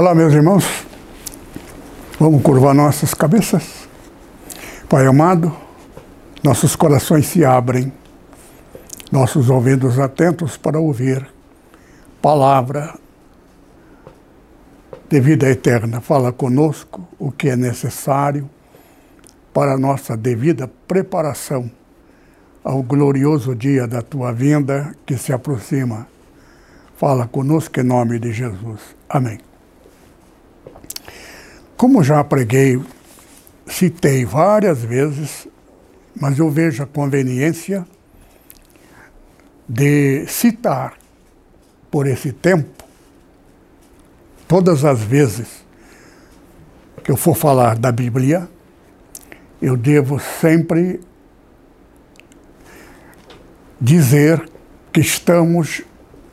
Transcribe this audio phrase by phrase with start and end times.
[0.00, 0.64] Olá, meus irmãos.
[2.18, 3.86] Vamos curvar nossas cabeças.
[4.88, 5.54] Pai amado,
[6.42, 7.92] nossos corações se abrem,
[9.12, 11.28] nossos ouvidos atentos para ouvir
[12.22, 12.94] palavra
[15.06, 16.00] de vida eterna.
[16.00, 18.48] Fala conosco o que é necessário
[19.52, 21.70] para a nossa devida preparação
[22.64, 26.06] ao glorioso dia da tua vinda que se aproxima.
[26.96, 28.96] Fala conosco em nome de Jesus.
[29.06, 29.49] Amém.
[31.80, 32.78] Como já preguei,
[33.66, 35.48] citei várias vezes,
[36.14, 37.86] mas eu vejo a conveniência
[39.66, 40.92] de citar
[41.90, 42.84] por esse tempo,
[44.46, 45.64] todas as vezes
[47.02, 48.46] que eu for falar da Bíblia,
[49.62, 51.00] eu devo sempre
[53.80, 54.46] dizer
[54.92, 55.80] que estamos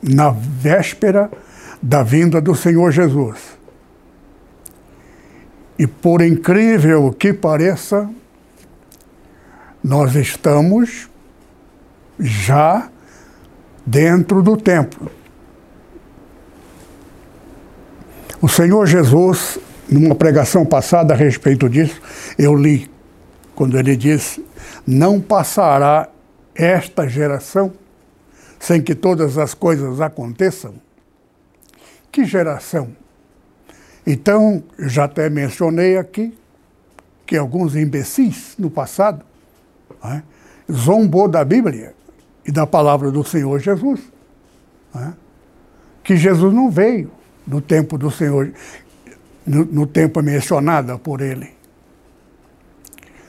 [0.02, 1.30] na véspera
[1.80, 3.57] da vinda do Senhor Jesus.
[5.78, 8.10] E por incrível que pareça,
[9.82, 11.08] nós estamos
[12.18, 12.90] já
[13.86, 15.10] dentro do templo.
[18.40, 22.00] O Senhor Jesus, numa pregação passada a respeito disso,
[22.38, 22.90] eu li,
[23.54, 24.44] quando ele disse:
[24.86, 26.08] Não passará
[26.54, 27.72] esta geração
[28.58, 30.74] sem que todas as coisas aconteçam.
[32.10, 32.88] Que geração?
[34.10, 36.32] Então, já até mencionei aqui
[37.26, 39.22] que alguns imbecis no passado
[40.02, 40.22] né,
[40.72, 41.94] zombou da Bíblia
[42.42, 44.00] e da palavra do Senhor Jesus.
[44.94, 45.12] Né,
[46.02, 47.10] que Jesus não veio
[47.46, 48.50] no tempo do Senhor,
[49.46, 51.50] no, no tempo mencionado por ele.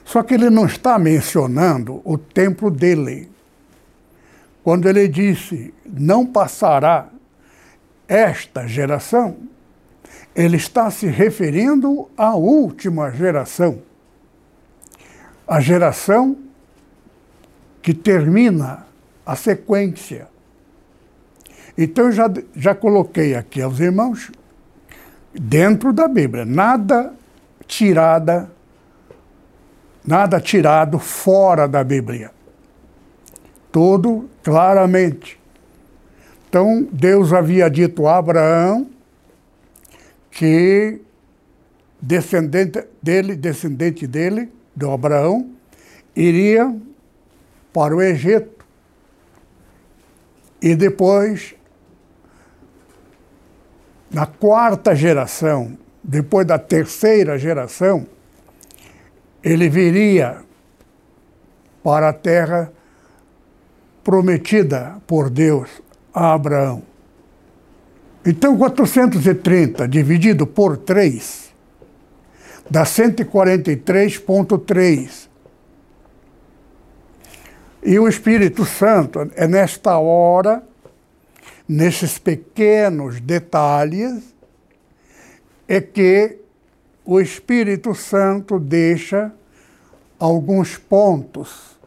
[0.05, 3.29] Só que ele não está mencionando o tempo dele.
[4.63, 7.09] Quando ele disse, não passará
[8.07, 9.35] esta geração,
[10.39, 13.81] ele está se referindo à última geração.
[15.45, 16.37] A geração
[17.81, 18.87] que termina
[19.25, 20.29] a sequência.
[21.77, 24.31] Então, eu já, já coloquei aqui aos irmãos,
[25.33, 27.13] dentro da Bíblia, nada
[27.67, 28.49] tirada,
[30.05, 32.31] nada tirado fora da Bíblia.
[33.73, 35.37] Tudo claramente.
[36.47, 38.98] Então, Deus havia dito a Abraão
[40.31, 41.01] que
[42.01, 45.51] descendente dele, descendente dele, do Abraão,
[46.15, 46.75] iria
[47.73, 48.65] para o Egito.
[50.61, 51.55] E depois,
[54.11, 58.07] na quarta geração, depois da terceira geração,
[59.43, 60.37] ele viria
[61.83, 62.71] para a terra
[64.03, 65.69] prometida por Deus
[66.13, 66.88] a Abraão.
[68.25, 71.49] Então, 430 dividido por 3
[72.69, 75.29] dá 143,3.
[77.81, 80.61] E o Espírito Santo é nesta hora,
[81.67, 84.35] nesses pequenos detalhes,
[85.67, 86.39] é que
[87.05, 89.31] o Espírito Santo deixa
[90.19, 91.79] alguns pontos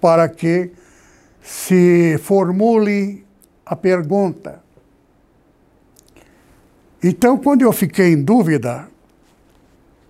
[0.00, 0.72] para que
[1.40, 3.24] se formule
[3.64, 4.61] a pergunta:
[7.02, 8.88] então, quando eu fiquei em dúvida,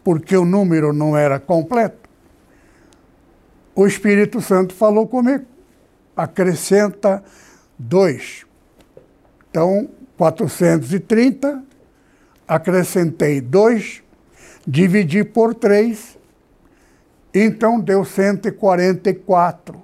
[0.04, 2.08] porque o número não era completo,
[3.74, 5.46] o Espírito Santo falou comigo.
[6.14, 7.24] Acrescenta
[7.78, 8.44] dois.
[9.50, 9.88] Então,
[10.18, 11.64] 430,
[12.46, 14.02] acrescentei dois,
[14.66, 16.18] dividi por três,
[17.34, 19.80] então deu 144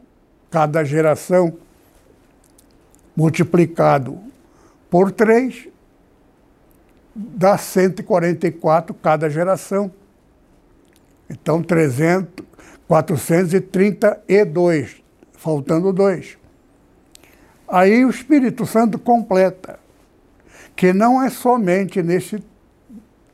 [0.50, 1.56] cada geração,
[3.16, 4.18] multiplicado
[4.90, 5.68] por três,
[7.18, 9.90] dá 144 cada geração.
[11.28, 12.46] Então, 300,
[12.86, 16.38] 432, faltando dois.
[17.66, 19.80] Aí o Espírito Santo completa,
[20.76, 22.42] que não é somente nesse,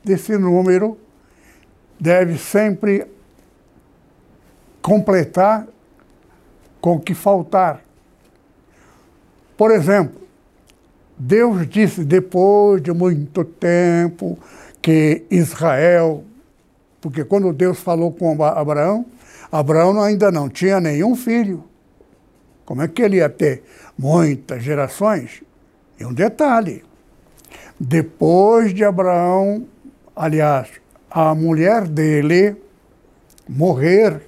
[0.03, 0.97] nesse número,
[1.99, 3.05] deve sempre
[4.81, 5.67] completar
[6.81, 7.81] com o que faltar.
[9.55, 10.24] Por exemplo,
[11.17, 14.37] Deus disse depois de muito tempo
[14.81, 16.23] que Israel,
[16.99, 19.05] porque quando Deus falou com Abraão,
[19.51, 21.63] Abraão ainda não tinha nenhum filho.
[22.65, 23.63] Como é que ele ia ter
[23.97, 25.41] muitas gerações?
[25.99, 26.83] E um detalhe:
[27.79, 29.65] depois de Abraão,
[30.15, 30.69] aliás,
[31.09, 32.55] a mulher dele
[33.47, 34.21] morrer,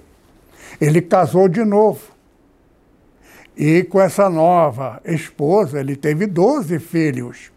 [0.80, 2.17] ele casou de novo.
[3.58, 7.52] E com essa nova esposa, ele teve 12 filhos.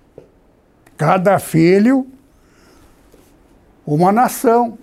[0.96, 2.06] Cada filho,
[3.86, 4.78] uma nação.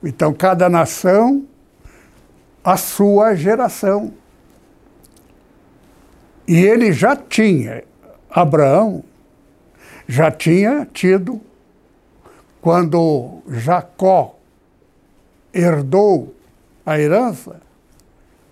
[0.00, 1.44] Então, cada nação,
[2.62, 4.14] a sua geração.
[6.46, 7.82] E ele já tinha,
[8.30, 9.02] Abraão,
[10.06, 11.40] já tinha tido,
[12.60, 14.36] quando Jacó
[15.52, 16.34] herdou
[16.86, 17.60] a herança,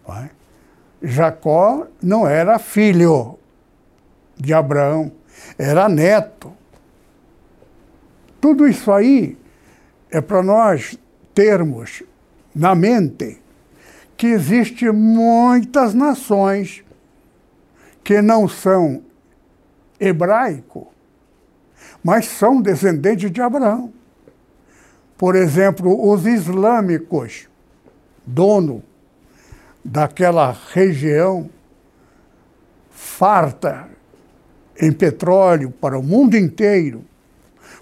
[0.06, 0.30] vai,
[1.02, 3.38] Jacó não era filho
[4.36, 5.10] de Abraão,
[5.58, 6.52] era neto.
[8.40, 9.36] Tudo isso aí
[10.10, 10.98] é para nós
[11.34, 12.02] termos
[12.54, 13.40] na mente
[14.16, 16.84] que existem muitas nações
[18.04, 19.02] que não são
[19.98, 20.92] hebraico,
[22.02, 23.92] mas são descendentes de Abraão.
[25.16, 27.48] Por exemplo, os islâmicos,
[28.26, 28.82] dono
[29.84, 31.50] daquela região
[32.90, 33.88] farta
[34.80, 37.04] em petróleo para o mundo inteiro.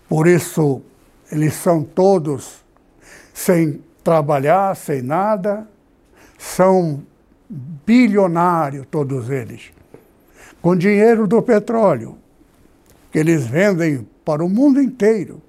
[0.09, 0.83] Por isso,
[1.31, 2.65] eles são todos
[3.33, 5.69] sem trabalhar, sem nada,
[6.39, 7.03] são
[7.49, 9.73] bilionários todos eles,
[10.63, 12.19] com dinheiro do petróleo,
[13.11, 15.41] que eles vendem para o mundo inteiro.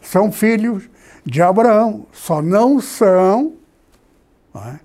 [0.00, 0.88] São filhos
[1.24, 3.60] de Abraão, só não são
[4.52, 4.80] não é?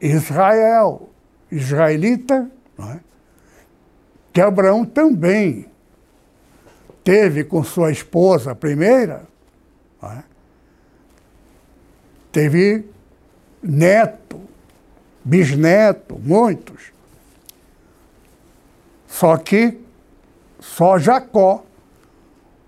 [0.00, 1.08] Israel,
[1.50, 2.98] israelita, é?
[4.32, 5.66] que Abraão também
[7.02, 9.26] teve com sua esposa primeira,
[10.02, 10.22] é?
[12.30, 12.84] teve
[13.62, 14.40] neto,
[15.24, 16.92] bisneto, muitos.
[19.06, 19.80] Só que
[20.60, 21.64] só Jacó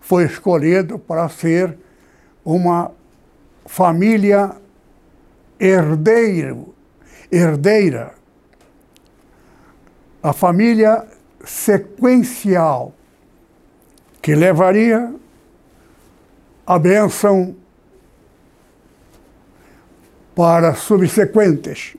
[0.01, 1.77] foi escolhido para ser
[2.43, 2.91] uma
[3.67, 4.57] família
[5.61, 6.75] herdeiro
[7.31, 8.15] herdeira,
[10.23, 11.07] a família
[11.45, 12.93] sequencial,
[14.21, 15.15] que levaria
[16.67, 17.57] a bênção
[20.35, 21.97] para subsequentes.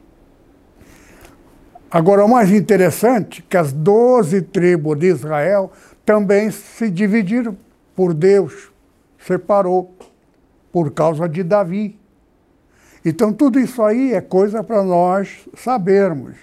[1.91, 5.71] Agora, o mais interessante é que as doze tribos de Israel
[6.05, 7.57] também se dividiram
[7.95, 8.71] por Deus,
[9.17, 9.93] separou,
[10.71, 11.98] por causa de Davi.
[13.03, 16.35] Então, tudo isso aí é coisa para nós sabermos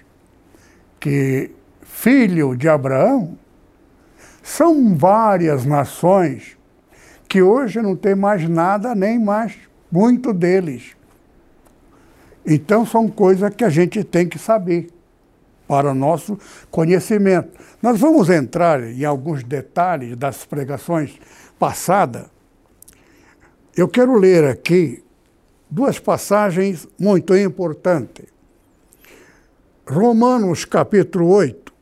[0.99, 1.51] que
[1.83, 3.39] filho de Abraão
[4.43, 6.57] são várias nações
[7.29, 9.55] que hoje não tem mais nada, nem mais
[9.91, 10.97] muito deles.
[12.45, 14.89] Então, são coisas que a gente tem que saber
[15.67, 16.39] para o nosso
[16.71, 17.51] conhecimento.
[17.83, 21.19] Nós vamos entrar em alguns detalhes das pregações
[21.59, 22.27] passadas.
[23.77, 25.03] Eu quero ler aqui
[25.71, 28.27] duas passagens muito importantes.
[29.89, 31.73] Romanos capítulo 8,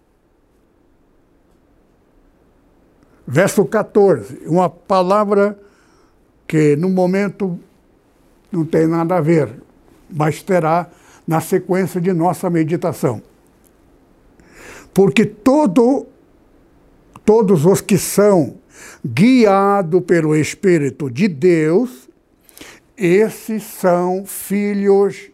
[3.26, 5.58] verso 14, uma palavra
[6.46, 7.58] que no momento
[8.53, 9.60] não tem nada a ver,
[10.10, 10.91] mas terá
[11.26, 13.22] na sequência de nossa meditação.
[14.93, 16.06] Porque todo,
[17.24, 18.58] todos os que são
[19.05, 22.04] guiados pelo Espírito de Deus,
[22.96, 25.31] esses são filhos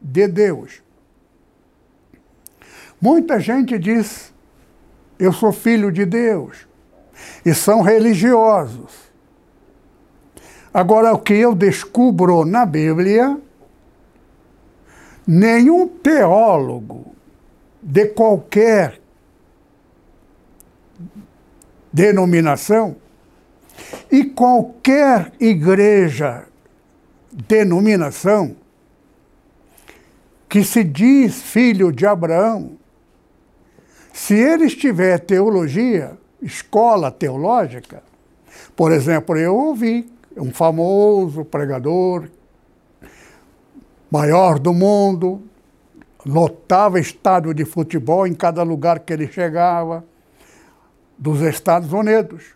[0.00, 0.82] de Deus.
[3.00, 4.32] Muita gente diz,
[5.18, 6.66] eu sou filho de Deus,
[7.44, 9.12] e são religiosos.
[10.72, 13.38] Agora, o que eu descubro na Bíblia,
[15.26, 17.14] nenhum teólogo
[17.82, 19.00] de qualquer
[21.92, 22.96] denominação
[24.10, 26.46] e qualquer igreja
[27.34, 28.56] denominação
[30.48, 32.78] que se diz filho de Abraão,
[34.12, 38.04] se ele tiver teologia, escola teológica,
[38.76, 42.28] por exemplo, eu ouvi um famoso pregador,
[44.08, 45.42] maior do mundo,
[46.24, 50.04] lotava estádio de futebol em cada lugar que ele chegava,
[51.18, 52.54] dos Estados Unidos.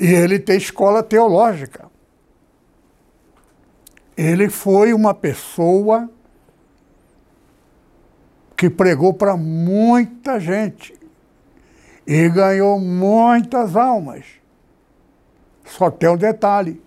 [0.00, 1.90] E ele tem escola teológica.
[4.18, 6.10] Ele foi uma pessoa
[8.56, 10.92] que pregou para muita gente
[12.04, 14.24] e ganhou muitas almas.
[15.64, 16.82] Só tem um detalhe: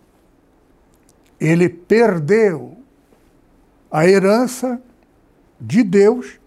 [1.40, 2.78] ele perdeu
[3.90, 4.82] a herança
[5.58, 6.38] de Deus.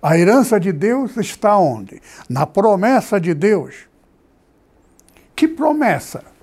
[0.00, 2.00] A herança de Deus está onde?
[2.28, 3.88] Na promessa de Deus.
[5.34, 6.35] Que promessa?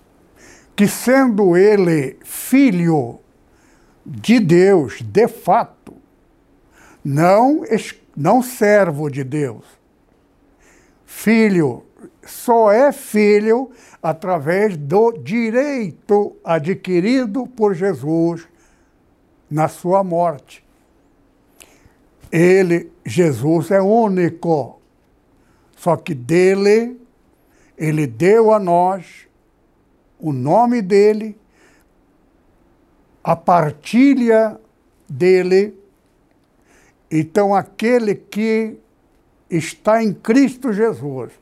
[0.76, 3.20] Que sendo ele filho
[4.06, 5.94] de Deus, de fato,
[7.04, 7.64] não,
[8.16, 9.66] não servo de Deus.
[11.06, 11.84] Filho
[12.26, 18.48] só é filho através do direito adquirido por Jesus
[19.50, 20.64] na sua morte.
[22.32, 24.82] Ele, Jesus, é único,
[25.78, 27.00] só que dele,
[27.78, 29.28] ele deu a nós
[30.24, 31.38] o nome dele,
[33.22, 34.58] a partilha
[35.08, 35.78] dele.
[37.12, 38.78] Então, aquele que
[39.50, 41.34] está em Cristo Jesus,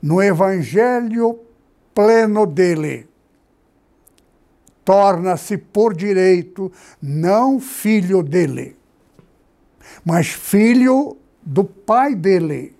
[0.00, 1.38] no Evangelho
[1.94, 3.06] pleno dele,
[4.86, 6.72] torna-se por direito
[7.02, 8.74] não filho dele,
[10.02, 12.74] mas filho do pai dele.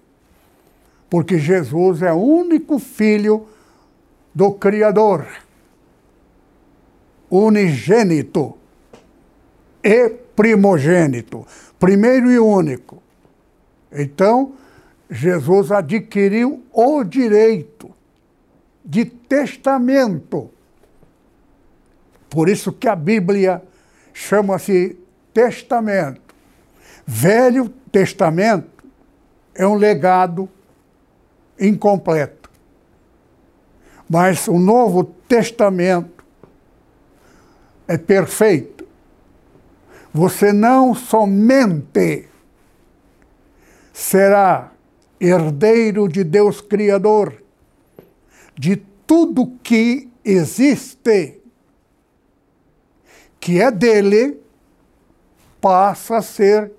[1.10, 3.46] Porque Jesus é o único filho
[4.38, 5.26] do Criador
[7.28, 8.56] unigênito
[9.82, 11.44] e primogênito,
[11.76, 13.02] primeiro e único.
[13.90, 14.52] Então,
[15.10, 17.90] Jesus adquiriu o direito
[18.84, 20.48] de testamento.
[22.30, 23.60] Por isso que a Bíblia
[24.14, 24.96] chama-se
[25.34, 26.32] testamento.
[27.04, 28.84] Velho Testamento
[29.52, 30.48] é um legado
[31.58, 32.37] incompleto.
[34.08, 36.24] Mas o Novo Testamento
[37.86, 38.86] é perfeito.
[40.12, 42.28] Você não somente
[43.92, 44.72] será
[45.20, 47.42] herdeiro de Deus Criador,
[48.56, 51.40] de tudo que existe,
[53.40, 54.40] que é dele,
[55.60, 56.72] passa a ser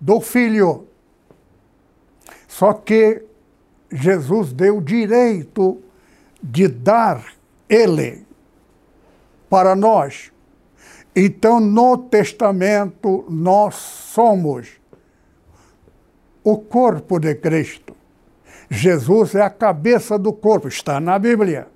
[0.00, 0.86] do Filho.
[2.46, 3.24] Só que
[3.90, 5.82] Jesus deu direito
[6.42, 7.24] de dar
[7.68, 8.26] ele
[9.48, 10.32] para nós.
[11.14, 14.80] Então, no testamento, nós somos
[16.42, 17.94] o corpo de Cristo.
[18.70, 21.68] Jesus é a cabeça do corpo, está na Bíblia.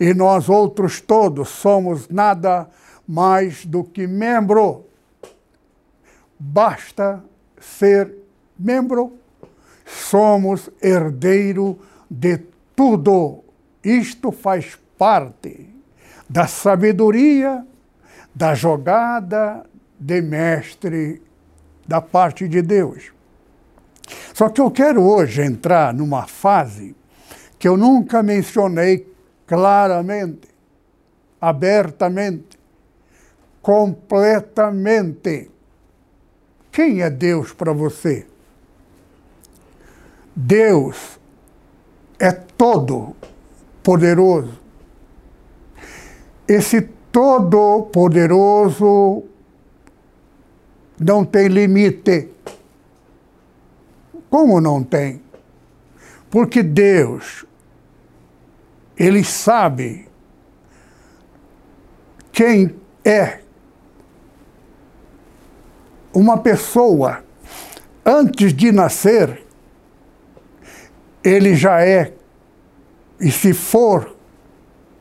[0.00, 2.68] E nós outros todos somos nada
[3.06, 4.84] mais do que membro.
[6.38, 7.22] Basta
[7.60, 8.12] ser
[8.58, 9.12] membro,
[9.86, 11.78] somos herdeiro
[12.10, 12.38] de
[12.74, 13.44] tudo.
[13.84, 15.68] Isto faz parte
[16.28, 17.66] da sabedoria,
[18.34, 19.64] da jogada
[19.98, 21.20] de mestre
[21.86, 23.12] da parte de Deus.
[24.32, 26.96] Só que eu quero hoje entrar numa fase
[27.58, 29.06] que eu nunca mencionei
[29.46, 30.48] claramente,
[31.40, 32.58] abertamente,
[33.60, 35.50] completamente.
[36.70, 38.26] Quem é Deus para você?
[40.34, 41.20] Deus
[42.18, 43.14] é todo
[43.82, 44.62] poderoso
[46.48, 46.80] esse
[47.12, 49.24] Todo-Poderoso
[50.98, 52.28] não tem limite.
[54.30, 55.22] Como não tem?
[56.30, 57.44] Porque Deus,
[58.96, 60.08] Ele sabe
[62.32, 62.74] quem
[63.04, 63.40] é
[66.14, 67.22] uma pessoa
[68.04, 69.46] antes de nascer,
[71.22, 72.12] ele já é,
[73.22, 74.16] e se for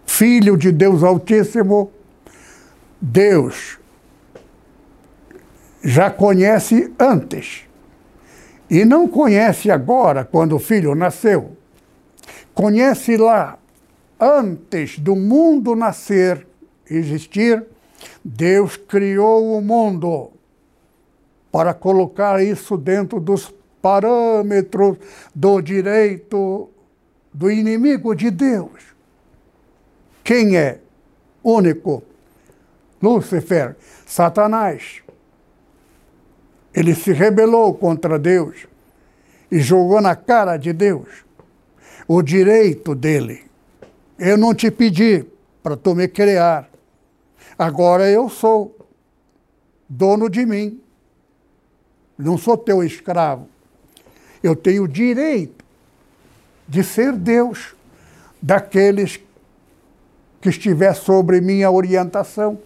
[0.05, 1.91] Filho de Deus Altíssimo,
[3.01, 3.79] Deus
[5.83, 7.63] já conhece antes.
[8.69, 11.57] E não conhece agora, quando o filho nasceu.
[12.53, 13.57] Conhece lá,
[14.19, 16.45] antes do mundo nascer,
[16.87, 17.65] existir,
[18.23, 20.31] Deus criou o mundo
[21.51, 23.51] para colocar isso dentro dos
[23.81, 24.97] parâmetros
[25.33, 26.69] do direito
[27.33, 28.81] do inimigo de Deus.
[30.23, 30.79] Quem é
[31.43, 32.03] único?
[33.01, 35.01] Lúcifer, Satanás.
[36.73, 38.67] Ele se rebelou contra Deus
[39.51, 41.25] e jogou na cara de Deus
[42.07, 43.43] o direito dele.
[44.17, 45.25] Eu não te pedi
[45.63, 46.69] para tu me criar.
[47.57, 48.77] Agora eu sou
[49.89, 50.79] dono de mim.
[52.17, 53.49] Não sou teu escravo.
[54.43, 55.60] Eu tenho direito
[56.71, 57.75] de ser Deus
[58.41, 59.19] daqueles
[60.39, 62.57] que estiver sobre minha orientação.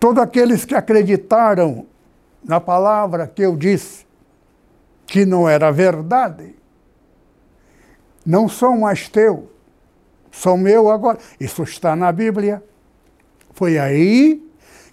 [0.00, 1.86] Todos aqueles que acreditaram
[2.42, 4.06] na palavra que eu disse
[5.06, 6.54] que não era verdade,
[8.24, 9.50] não são mais teu,
[10.30, 11.18] são meu agora.
[11.38, 12.64] Isso está na Bíblia.
[13.52, 14.42] Foi aí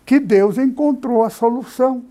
[0.05, 2.03] que Deus encontrou a solução.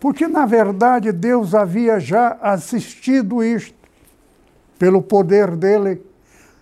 [0.00, 3.75] Porque, na verdade, Deus havia já assistido isto
[4.78, 6.02] pelo poder dele.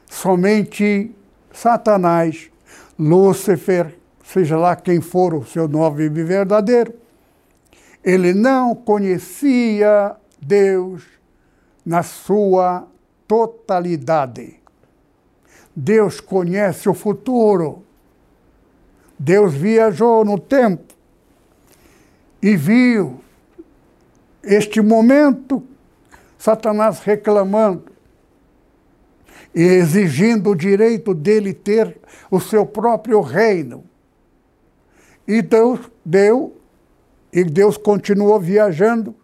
[0.09, 1.14] Somente
[1.52, 2.50] Satanás,
[2.99, 6.94] Lúcifer, seja lá quem for o seu nome verdadeiro,
[8.02, 11.02] ele não conhecia Deus
[11.85, 12.87] na sua
[13.26, 14.61] totalidade.
[15.75, 17.83] Deus conhece o futuro.
[19.18, 20.94] Deus viajou no tempo
[22.42, 23.21] e viu
[24.42, 25.62] este momento
[26.38, 27.94] Satanás reclamando
[29.55, 31.97] e exigindo o direito dele ter
[32.31, 33.85] o seu próprio reino.
[35.27, 36.57] E Deus deu,
[37.33, 39.15] e Deus continuou viajando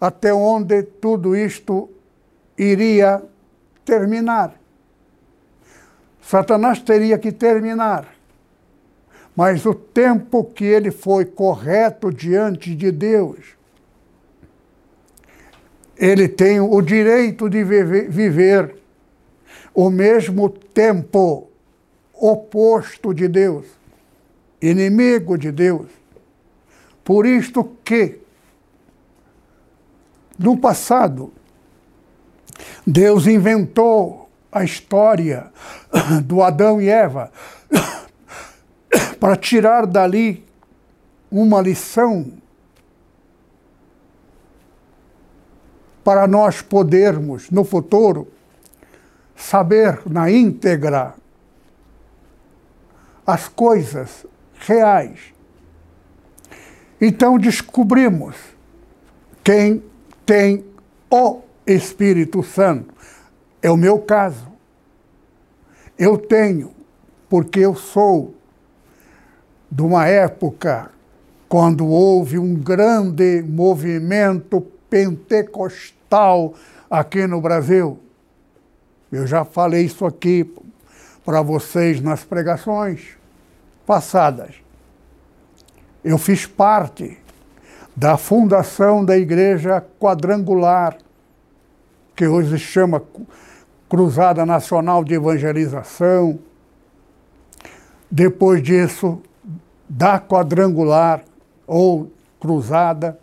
[0.00, 1.88] até onde tudo isto
[2.58, 3.22] iria
[3.84, 4.60] terminar.
[6.20, 8.12] Satanás teria que terminar,
[9.36, 13.56] mas o tempo que ele foi correto diante de Deus,
[15.96, 18.85] ele tem o direito de viver
[19.76, 21.50] o mesmo tempo
[22.14, 23.66] oposto de Deus,
[24.60, 25.88] inimigo de Deus.
[27.04, 28.18] Por isto que,
[30.38, 31.30] no passado,
[32.86, 35.52] Deus inventou a história
[36.24, 37.30] do Adão e Eva
[39.20, 40.42] para tirar dali
[41.30, 42.32] uma lição
[46.02, 48.28] para nós podermos, no futuro,
[49.36, 51.14] saber na íntegra
[53.26, 54.26] as coisas
[54.58, 55.34] reais.
[57.00, 58.36] Então descobrimos
[59.44, 59.82] quem
[60.24, 60.64] tem
[61.10, 62.94] o Espírito Santo.
[63.60, 64.46] É o meu caso.
[65.98, 66.72] Eu tenho,
[67.28, 68.34] porque eu sou
[69.70, 70.90] de uma época
[71.48, 76.54] quando houve um grande movimento pentecostal
[76.90, 77.98] aqui no Brasil.
[79.10, 80.52] Eu já falei isso aqui
[81.24, 83.16] para vocês nas pregações
[83.86, 84.54] passadas.
[86.02, 87.16] Eu fiz parte
[87.94, 90.98] da fundação da Igreja Quadrangular,
[92.16, 93.02] que hoje se chama
[93.88, 96.38] Cruzada Nacional de Evangelização.
[98.10, 99.22] Depois disso,
[99.88, 101.22] da Quadrangular
[101.66, 103.18] ou Cruzada,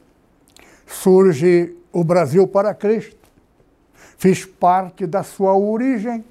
[0.87, 3.22] surge o Brasil para Cristo
[4.23, 6.23] fiz parte da sua origem.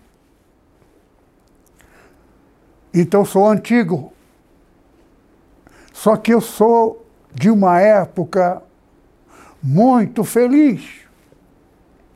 [2.94, 4.14] Então sou antigo.
[5.92, 8.62] Só que eu sou de uma época
[9.62, 11.02] muito feliz.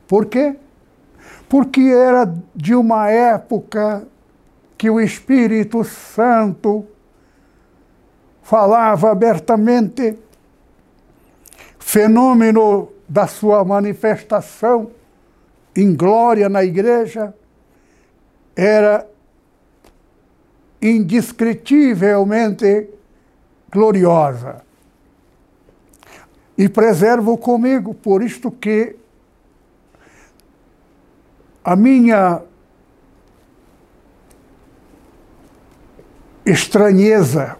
[0.07, 0.55] Por quê?
[1.47, 4.07] Porque era de uma época
[4.79, 6.87] que o Espírito Santo
[8.41, 10.17] falava abertamente,
[11.77, 14.96] fenômeno da sua manifestação
[15.77, 17.33] em glória na igreja
[18.55, 19.07] era
[20.81, 22.89] indescritivelmente
[23.71, 24.65] gloriosa.
[26.57, 28.95] E preservo comigo, por isto que
[31.63, 32.41] a minha
[36.43, 37.55] estranheza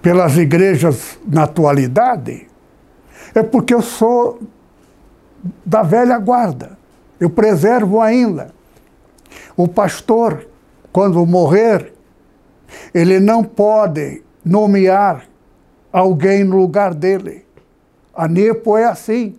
[0.00, 2.48] pelas igrejas na atualidade
[3.34, 4.40] é porque eu sou
[5.64, 6.78] da velha guarda.
[7.18, 8.54] Eu preservo ainda.
[9.56, 10.46] O pastor,
[10.92, 11.92] quando morrer,
[12.92, 15.26] ele não pode nomear
[15.92, 17.44] alguém no lugar dele.
[18.14, 19.38] A NEPO é assim.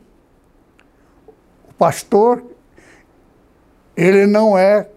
[1.70, 2.44] O pastor,
[3.96, 4.90] ele não é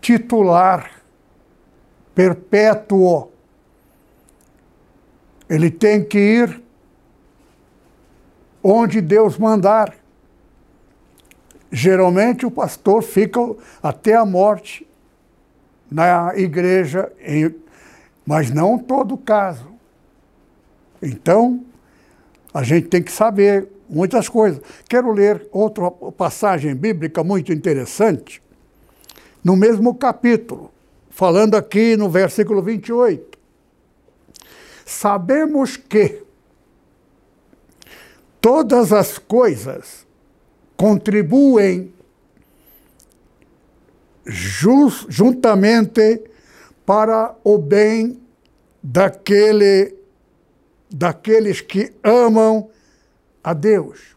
[0.00, 0.90] titular
[2.14, 3.30] perpétuo.
[5.48, 6.62] Ele tem que ir
[8.62, 9.94] onde Deus mandar.
[11.70, 13.40] Geralmente o pastor fica
[13.82, 14.86] até a morte
[15.90, 17.12] na igreja,
[18.24, 19.68] mas não todo caso.
[21.02, 21.64] Então,
[22.54, 24.60] a gente tem que saber muitas coisas.
[24.88, 28.42] Quero ler outra passagem bíblica muito interessante,
[29.44, 30.72] no mesmo capítulo,
[31.10, 33.36] falando aqui no versículo 28.
[34.84, 36.22] Sabemos que
[38.40, 40.05] todas as coisas
[40.76, 41.92] contribuem
[45.08, 46.22] juntamente
[46.84, 48.20] para o bem
[48.82, 49.94] daquele
[50.88, 52.70] daqueles que amam
[53.42, 54.16] a Deus,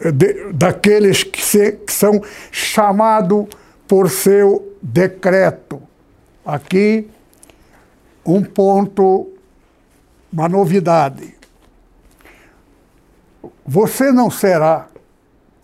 [0.00, 2.20] de, daqueles que, se, que são
[2.50, 3.46] chamados
[3.86, 5.82] por seu decreto.
[6.44, 7.08] Aqui,
[8.24, 9.32] um ponto,
[10.32, 11.34] uma novidade.
[13.66, 14.88] Você não será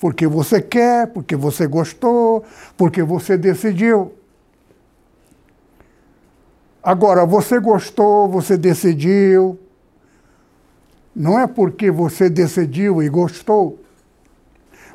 [0.00, 2.42] porque você quer, porque você gostou,
[2.74, 4.14] porque você decidiu.
[6.82, 9.60] Agora, você gostou, você decidiu.
[11.14, 13.78] Não é porque você decidiu e gostou,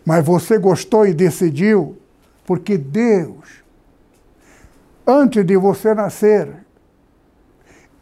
[0.04, 1.98] mas você gostou e decidiu
[2.46, 3.64] porque Deus,
[5.06, 6.48] antes de você nascer,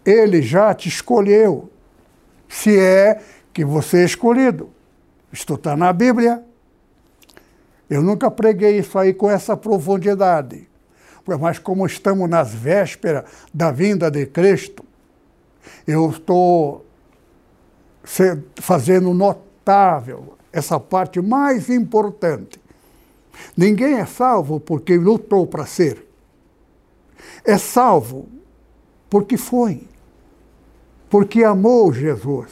[0.06, 1.70] Ele já te escolheu,
[2.48, 4.70] se é que você é escolhido.
[5.32, 6.44] Isto está na Bíblia.
[7.90, 10.68] Eu nunca preguei isso aí com essa profundidade.
[11.40, 14.84] Mas como estamos nas vésperas da vinda de Cristo,
[15.88, 16.86] eu estou
[18.56, 22.62] fazendo notável essa parte mais importante.
[23.56, 26.06] Ninguém é salvo porque lutou para ser.
[27.46, 28.28] É salvo
[29.10, 29.88] porque foi.
[31.10, 32.52] Porque amou Jesus.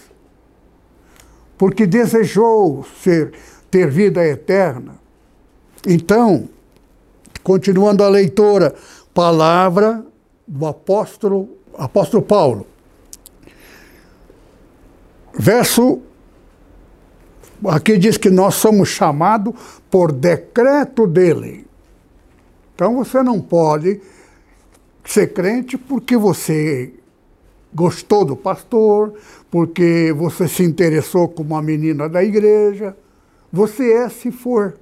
[1.57, 3.33] Porque desejou ser
[3.69, 5.00] ter vida eterna
[5.85, 6.47] então,
[7.43, 8.75] continuando a leitura,
[9.13, 10.05] palavra
[10.47, 12.67] do apóstolo, apóstolo Paulo.
[15.33, 16.01] Verso
[17.65, 19.53] aqui diz que nós somos chamados
[19.89, 21.65] por decreto dele.
[22.75, 24.01] Então você não pode
[25.05, 26.93] ser crente porque você
[27.73, 29.13] gostou do pastor,
[29.49, 32.95] porque você se interessou com uma menina da igreja.
[33.51, 34.77] Você é se for.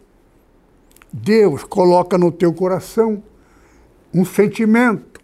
[1.11, 3.23] Deus coloca no teu coração
[4.13, 5.19] um sentimento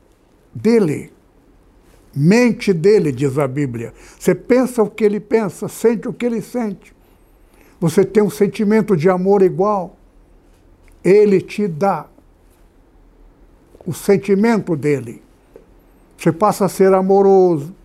[0.53, 1.11] dele,
[2.15, 3.93] mente dele, diz a Bíblia.
[4.17, 6.95] Você pensa o que ele pensa, sente o que ele sente.
[7.79, 9.97] Você tem um sentimento de amor igual.
[11.03, 12.07] Ele te dá
[13.85, 15.21] o sentimento dele.
[16.17, 17.75] Você passa a ser amoroso,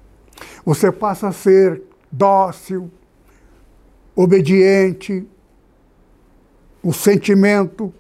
[0.65, 2.91] você passa a ser dócil,
[4.15, 5.27] obediente,
[6.83, 7.93] o sentimento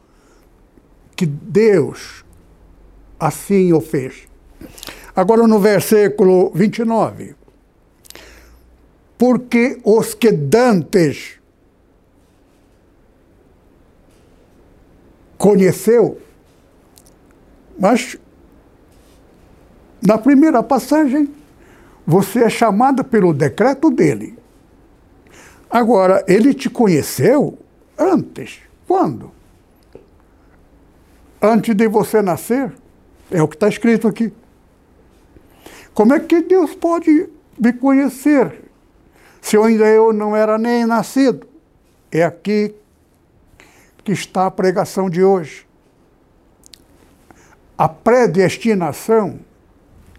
[1.14, 2.24] que Deus
[3.18, 4.26] assim o fez.
[5.14, 7.34] Agora no versículo 29.
[9.18, 11.38] Porque os que dantes
[15.36, 16.18] conheceu,
[17.78, 18.16] mas
[20.00, 21.34] na primeira passagem
[22.06, 24.38] você é chamada pelo decreto dele.
[25.70, 27.58] Agora, ele te conheceu
[27.96, 28.69] antes.
[28.90, 29.30] Quando?
[31.40, 32.74] Antes de você nascer?
[33.30, 34.32] É o que está escrito aqui.
[35.94, 38.64] Como é que Deus pode me conhecer
[39.40, 41.46] se eu ainda eu não era nem nascido?
[42.10, 42.74] É aqui
[44.02, 45.64] que está a pregação de hoje.
[47.78, 49.38] A predestinação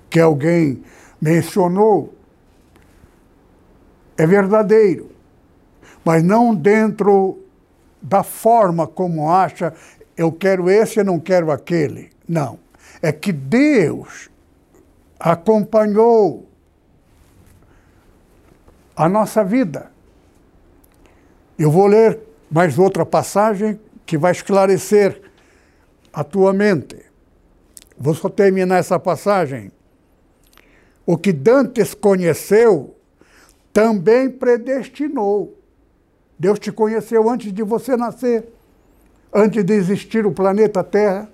[0.10, 0.82] que alguém
[1.22, 2.16] mencionou
[4.16, 5.12] é verdadeiro,
[6.06, 7.42] mas não dentro
[8.02, 9.74] da forma como acha,
[10.18, 12.12] eu quero esse, eu não quero aquele.
[12.28, 12.60] Não.
[13.02, 14.30] É que Deus
[15.20, 16.50] acompanhou
[18.96, 19.92] a nossa vida.
[21.58, 25.22] Eu vou ler mais outra passagem que vai esclarecer
[26.12, 27.06] a tua mente.
[27.98, 29.72] Vou só terminar essa passagem.
[31.06, 32.96] O que Dantes conheceu,
[33.72, 35.61] também predestinou
[36.42, 38.52] Deus te conheceu antes de você nascer,
[39.32, 41.30] antes de existir o planeta Terra.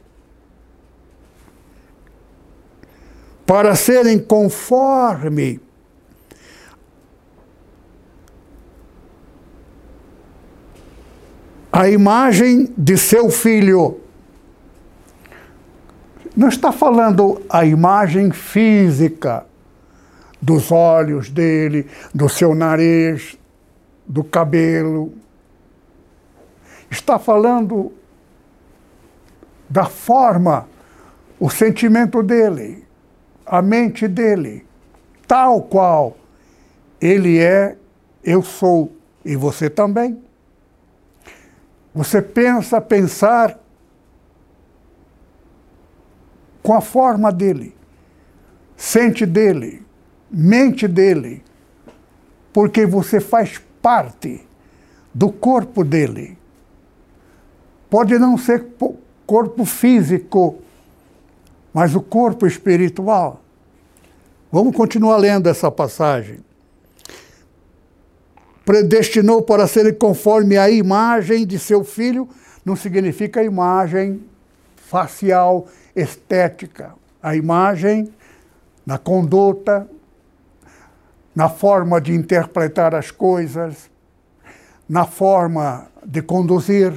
[3.46, 5.62] Para serem conforme
[11.72, 14.02] a imagem de seu filho.
[16.36, 19.46] Não está falando a imagem física
[20.41, 23.38] dos olhos dele, do seu nariz,
[24.08, 25.13] do cabelo.
[26.89, 27.91] Está falando
[29.70, 30.67] da forma,
[31.39, 32.86] o sentimento dele,
[33.46, 34.65] a mente dele,
[35.28, 36.17] tal qual
[37.02, 37.76] ele é,
[38.24, 40.22] eu sou e você também.
[41.93, 43.60] Você pensa pensar
[46.63, 47.76] com a forma dele,
[48.76, 49.86] sente dele,
[50.30, 51.43] mente dele,
[52.54, 54.46] porque você faz parte
[55.13, 56.38] do corpo dele.
[57.90, 58.68] Pode não ser
[59.26, 60.58] corpo físico,
[61.74, 63.42] mas o corpo espiritual.
[64.52, 66.40] Vamos continuar lendo essa passagem.
[68.68, 72.28] predestinou para serem conforme a imagem de seu filho,
[72.66, 74.22] não significa imagem
[74.76, 76.94] facial, estética.
[77.24, 78.12] A imagem
[78.86, 79.90] na conduta,
[81.38, 83.91] na forma de interpretar as coisas,
[84.89, 86.91] na forma de conduzir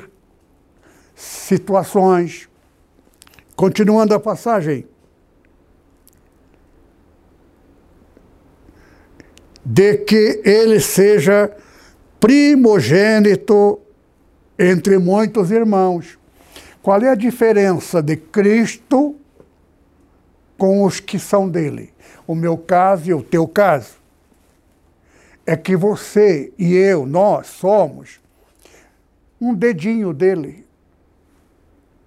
[1.14, 2.48] situações.
[3.54, 4.86] Continuando a passagem.
[9.62, 11.54] de que ele seja
[12.18, 13.78] primogênito
[14.58, 16.18] entre muitos irmãos.
[16.82, 19.16] Qual é a diferença de Cristo
[20.56, 21.92] com os que são dele?
[22.26, 23.99] O meu caso e o teu caso.
[25.50, 28.20] É que você e eu, nós somos
[29.40, 30.64] um dedinho dele,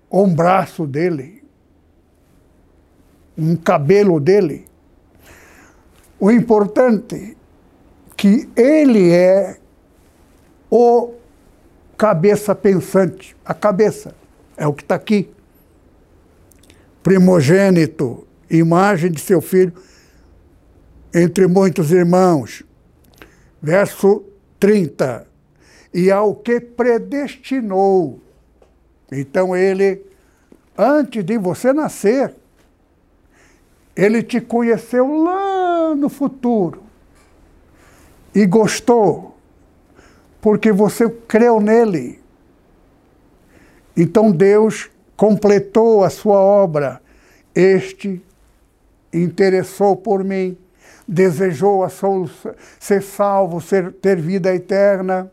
[0.10, 1.44] ou um braço dele,
[3.38, 4.66] um cabelo dele.
[6.18, 7.36] O importante
[8.16, 9.58] que ele é
[10.72, 11.14] o
[11.98, 14.16] cabeça pensante, a cabeça,
[14.56, 15.30] é o que está aqui.
[17.04, 19.74] Primogênito, imagem de seu filho,
[21.14, 22.64] entre muitos irmãos.
[23.64, 24.26] Verso
[24.60, 25.26] 30.
[25.94, 28.20] E ao que predestinou.
[29.10, 30.06] Então ele,
[30.78, 32.36] antes de você nascer,
[33.96, 36.84] ele te conheceu lá no futuro
[38.36, 39.38] e gostou,
[40.42, 42.20] porque você creu nele.
[43.96, 47.02] Então Deus completou a sua obra.
[47.54, 48.20] Este
[49.14, 50.58] interessou por mim,
[51.08, 51.88] desejou
[52.80, 55.32] ser salvo, ser, ter vida eterna.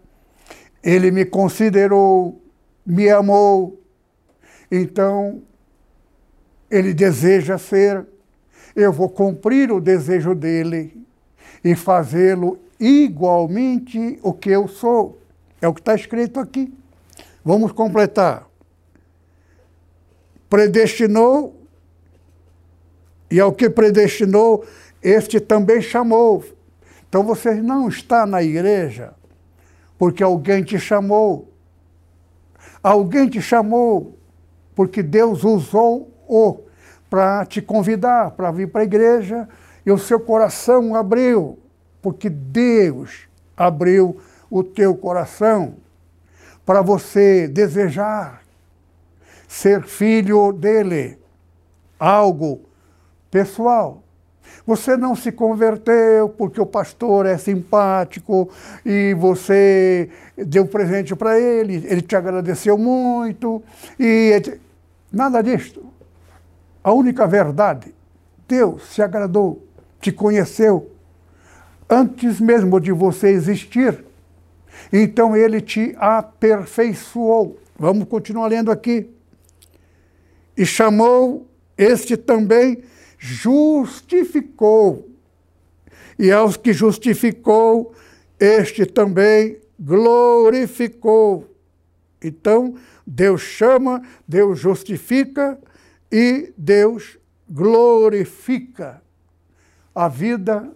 [0.83, 2.41] Ele me considerou,
[2.85, 3.81] me amou.
[4.71, 5.43] Então,
[6.71, 8.07] ele deseja ser.
[8.75, 10.97] Eu vou cumprir o desejo dele
[11.63, 15.19] e fazê-lo igualmente o que eu sou.
[15.61, 16.73] É o que está escrito aqui.
[17.45, 18.49] Vamos completar.
[20.49, 21.57] Predestinou,
[23.31, 24.65] e ao que predestinou,
[25.03, 26.45] este também chamou.
[27.09, 29.15] Então você não está na igreja
[29.99, 31.53] porque alguém te chamou.
[32.83, 34.17] Alguém te chamou
[34.75, 36.65] porque Deus usou-o
[37.09, 39.49] para te convidar para vir para a igreja
[39.85, 41.59] e o seu coração abriu
[42.01, 45.77] porque Deus abriu o teu coração
[46.65, 48.43] para você desejar
[49.51, 51.19] ser filho dele,
[51.99, 52.61] algo
[53.31, 54.03] pessoal.
[54.67, 58.51] Você não se converteu porque o pastor é simpático
[58.85, 63.63] e você deu presente para ele, ele te agradeceu muito
[63.99, 64.59] e
[65.13, 65.85] nada disto.
[66.83, 67.95] A única verdade,
[68.49, 69.67] Deus se agradou,
[70.01, 70.91] te conheceu,
[71.89, 74.05] antes mesmo de você existir.
[74.93, 77.59] Então ele te aperfeiçoou.
[77.79, 79.11] Vamos continuar lendo aqui.
[80.57, 82.83] E chamou, este também
[83.21, 85.11] justificou.
[86.19, 87.95] E aos que justificou,
[88.39, 91.47] este também glorificou.
[92.23, 92.75] Então,
[93.07, 95.59] Deus chama, Deus justifica
[96.11, 99.03] e Deus glorifica.
[99.95, 100.71] A vida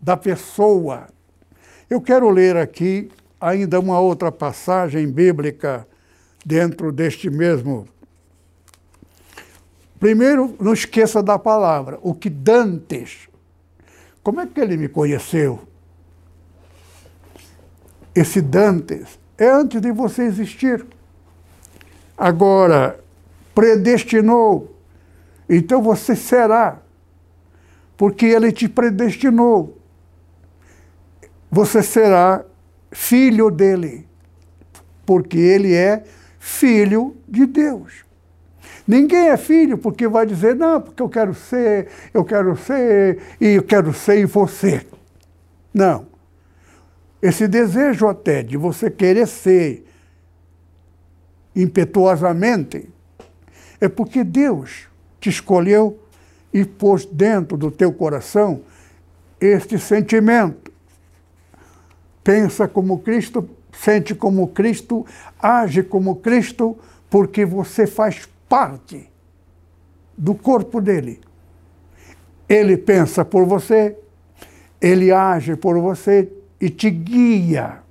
[0.00, 1.08] da pessoa.
[1.90, 5.86] Eu quero ler aqui ainda uma outra passagem bíblica
[6.44, 7.86] dentro deste mesmo.
[9.98, 13.28] Primeiro, não esqueça da palavra, o que Dantes.
[14.22, 15.60] Como é que ele me conheceu?
[18.14, 20.84] Esse Dantes é antes de você existir.
[22.16, 23.00] Agora,
[23.54, 24.76] predestinou.
[25.48, 26.80] Então você será,
[27.96, 29.78] porque ele te predestinou
[31.54, 32.44] você será
[32.90, 34.08] filho dele,
[35.06, 36.02] porque ele é
[36.40, 38.04] filho de Deus.
[38.86, 43.48] Ninguém é filho porque vai dizer, não, porque eu quero ser, eu quero ser, e
[43.54, 44.84] eu quero ser e você.
[45.72, 46.06] Não.
[47.22, 49.86] Esse desejo até de você querer ser
[51.56, 52.88] impetuosamente
[53.80, 55.98] é porque Deus te escolheu
[56.52, 58.60] e pôs dentro do teu coração
[59.40, 60.72] este sentimento
[62.22, 65.04] pensa como Cristo, sente como Cristo,
[65.38, 66.78] age como Cristo,
[67.10, 69.10] porque você faz parte
[70.16, 71.20] do corpo dele.
[72.48, 73.96] Ele pensa por você,
[74.80, 76.30] ele age por você
[76.60, 77.82] e te guia.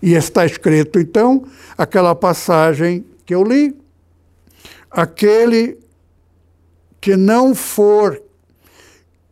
[0.00, 3.76] E está escrito, então, aquela passagem que eu li:
[4.90, 5.78] aquele
[7.00, 8.20] que não for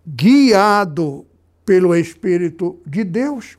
[0.07, 1.27] guiado
[1.65, 3.57] pelo Espírito de Deus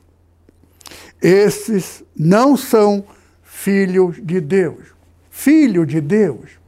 [1.22, 3.04] Esses não são
[3.42, 4.88] filhos de Deus.
[5.30, 6.61] Filho de Deus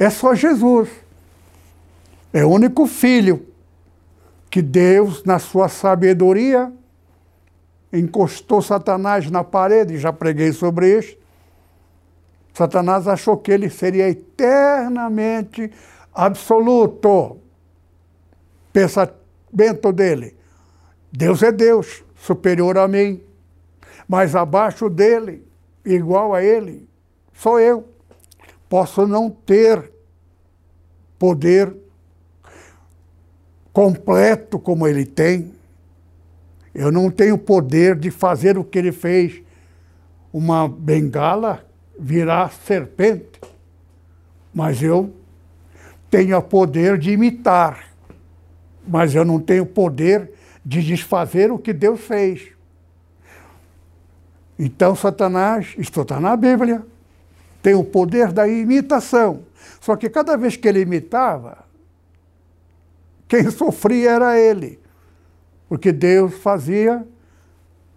[0.00, 0.88] é só Jesus.
[2.32, 3.46] É o único filho
[4.50, 6.72] que Deus, na sua sabedoria,
[7.92, 11.18] encostou Satanás na parede, já preguei sobre isso.
[12.54, 15.70] Satanás achou que ele seria eternamente
[16.14, 17.36] absoluto.
[18.72, 20.34] Pensamento dele.
[21.12, 23.22] Deus é Deus, superior a mim.
[24.08, 25.46] Mas abaixo dele,
[25.84, 26.88] igual a ele,
[27.34, 27.89] sou eu.
[28.70, 29.90] Posso não ter
[31.18, 31.76] poder
[33.72, 35.52] completo como ele tem.
[36.72, 39.42] Eu não tenho poder de fazer o que ele fez.
[40.32, 41.66] Uma bengala
[41.98, 43.40] virar serpente.
[44.54, 45.12] Mas eu
[46.08, 47.88] tenho o poder de imitar.
[48.86, 50.30] Mas eu não tenho poder
[50.64, 52.52] de desfazer o que Deus fez.
[54.56, 56.86] Então, Satanás, isto está na Bíblia,
[57.62, 59.44] tem o poder da imitação.
[59.80, 61.58] Só que cada vez que ele imitava,
[63.28, 64.78] quem sofria era ele.
[65.68, 67.06] Porque Deus fazia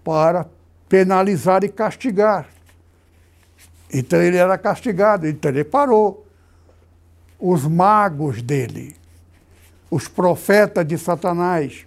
[0.04, 0.48] para
[0.88, 2.48] penalizar e castigar.
[3.92, 6.26] Então ele era castigado, então ele parou.
[7.40, 8.96] Os magos dele,
[9.92, 11.86] os profetas de Satanás.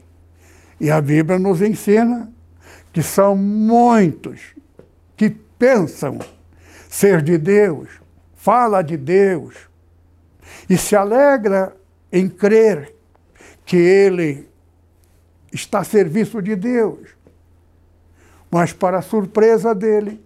[0.81, 2.31] E a Bíblia nos ensina
[2.93, 4.55] que são muitos
[5.17, 6.19] que pensam
[6.97, 7.91] ser de Deus,
[8.35, 9.55] fala de Deus
[10.69, 11.77] e se alegra
[12.11, 12.95] em crer
[13.67, 14.49] que ele
[15.53, 17.11] está a serviço de Deus.
[18.51, 20.25] Mas, para a surpresa dele,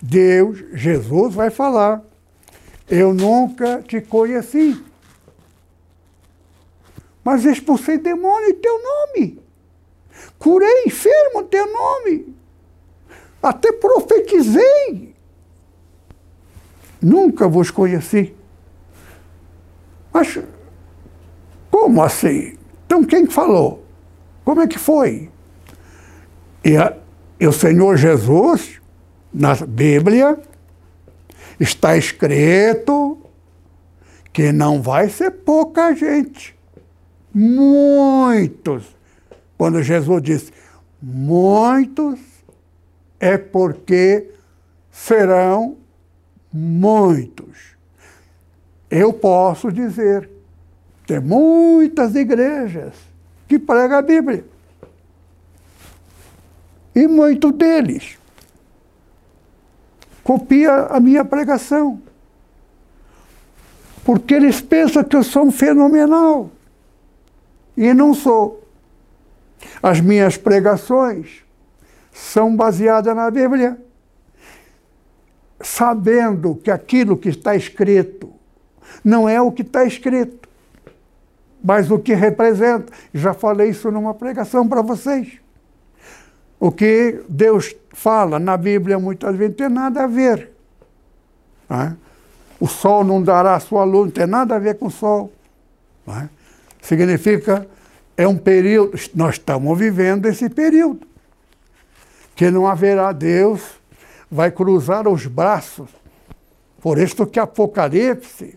[0.00, 2.04] Deus, Jesus, vai falar:
[2.88, 4.80] Eu nunca te conheci.
[7.24, 9.42] Mas expulsei demônio em teu nome.
[10.38, 12.39] Curei enfermo em teu nome.
[13.42, 15.14] Até profetizei.
[17.00, 18.34] Nunca vos conheci.
[20.12, 20.38] Mas
[21.70, 22.54] como assim?
[22.84, 23.84] Então quem falou?
[24.44, 25.30] Como é que foi?
[26.64, 26.94] E, a,
[27.38, 28.80] e o Senhor Jesus,
[29.32, 30.38] na Bíblia,
[31.58, 33.18] está escrito
[34.32, 36.54] que não vai ser pouca gente.
[37.32, 38.84] Muitos.
[39.56, 40.52] Quando Jesus disse,
[41.00, 42.29] muitos
[43.20, 44.30] é porque
[44.90, 45.76] serão
[46.50, 47.76] muitos.
[48.90, 50.28] Eu posso dizer,
[51.06, 52.94] tem muitas igrejas
[53.46, 54.44] que pregam a Bíblia.
[56.94, 58.18] E muitos deles
[60.24, 62.00] copia a minha pregação.
[64.04, 66.50] Porque eles pensam que eu sou um fenomenal.
[67.76, 68.66] E não sou.
[69.82, 71.44] As minhas pregações
[72.20, 73.78] são baseadas na Bíblia,
[75.60, 78.30] sabendo que aquilo que está escrito
[79.02, 80.48] não é o que está escrito,
[81.62, 82.92] mas o que representa.
[83.12, 85.38] Já falei isso numa pregação para vocês.
[86.58, 90.52] O que Deus fala na Bíblia muitas vezes não tem nada a ver.
[91.70, 91.92] É?
[92.60, 95.32] O sol não dará sua luz, não tem nada a ver com o sol.
[96.06, 96.28] É?
[96.82, 97.66] Significa,
[98.16, 101.09] é um período, nós estamos vivendo esse período
[102.40, 103.60] que não haverá Deus,
[104.30, 105.90] vai cruzar os braços.
[106.80, 108.56] Por isso que Apocalipse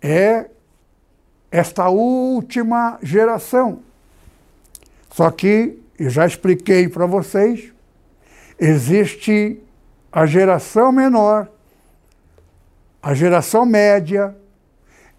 [0.00, 0.46] é
[1.50, 3.82] esta última geração.
[5.10, 7.70] Só que, eu já expliquei para vocês,
[8.58, 9.60] existe
[10.10, 11.50] a geração menor,
[13.02, 14.34] a geração média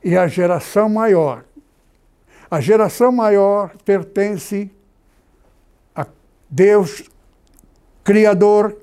[0.03, 1.45] e a geração maior.
[2.49, 4.71] A geração maior pertence
[5.95, 6.07] a
[6.49, 7.07] Deus
[8.05, 8.77] Criador,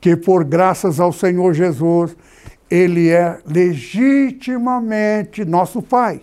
[0.00, 2.16] que por graças ao Senhor Jesus,
[2.70, 6.22] Ele é legitimamente nosso Pai.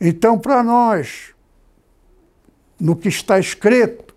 [0.00, 1.34] Então, para nós,
[2.78, 4.14] no que está escrito,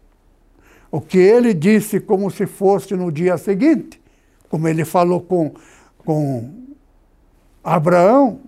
[0.91, 4.01] o que ele disse como se fosse no dia seguinte,
[4.49, 5.53] como ele falou com,
[5.99, 6.51] com
[7.63, 8.41] Abraão,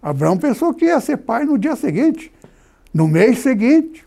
[0.00, 2.32] Abraão pensou que ia ser pai no dia seguinte,
[2.94, 4.05] no mês seguinte.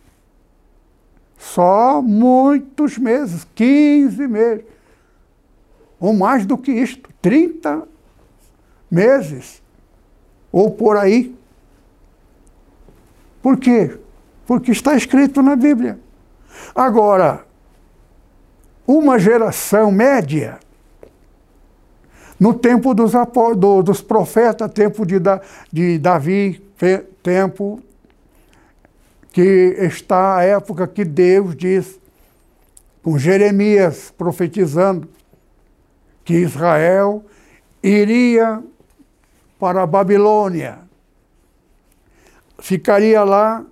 [1.40, 4.66] Só muitos meses, 15 meses.
[5.98, 7.88] Ou mais do que isto, 30
[8.92, 9.64] meses.
[10.52, 11.34] Ou por aí.
[13.42, 13.98] Por quê?
[14.46, 15.98] Porque está escrito na Bíblia.
[16.76, 17.46] Agora,
[18.86, 20.60] uma geração média,
[22.38, 23.14] no tempo dos,
[23.58, 25.16] do, dos profetas, tempo de,
[25.72, 26.62] de Davi,
[27.24, 27.82] tempo
[29.32, 31.99] que está a época que Deus diz,
[33.01, 35.07] com Jeremias profetizando,
[36.23, 37.23] que Israel
[37.82, 38.63] iria
[39.59, 40.80] para a Babilônia.
[42.59, 43.65] Ficaria lá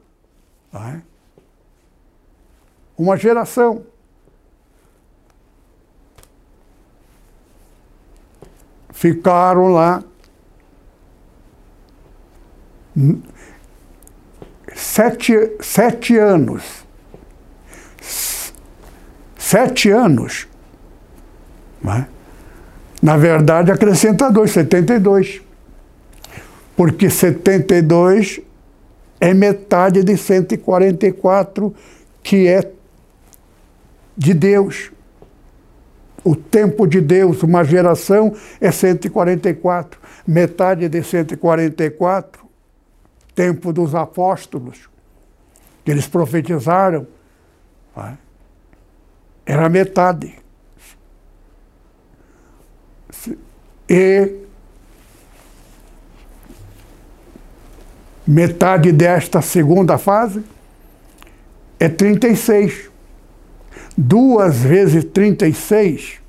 [0.74, 1.02] é?
[2.98, 3.86] uma geração.
[8.92, 10.04] Ficaram lá
[14.78, 16.64] sete, sete anos.
[19.38, 20.48] Sete anos.
[21.86, 22.06] É?
[23.02, 25.42] Na verdade, acrescenta dois, 72.
[26.76, 28.40] Porque 72
[29.20, 31.74] é metade de 144,
[32.22, 32.72] que é
[34.16, 34.92] de Deus.
[36.24, 40.00] O tempo de Deus, uma geração, é 144.
[40.28, 42.47] Metade de 144,
[43.38, 44.90] tempo dos apóstolos,
[45.86, 47.06] que eles profetizaram,
[49.46, 50.40] era metade.
[53.88, 54.34] E
[58.26, 60.44] metade desta segunda fase
[61.80, 62.90] é 36.
[63.96, 66.20] Duas vezes 36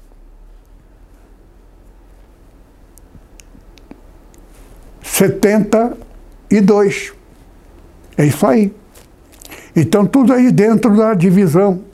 [5.02, 5.96] setenta
[6.50, 7.12] e dois.
[8.16, 8.74] É isso aí.
[9.74, 11.84] Então, tudo aí dentro da divisão.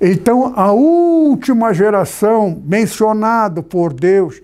[0.00, 4.42] Então, a última geração mencionada por Deus,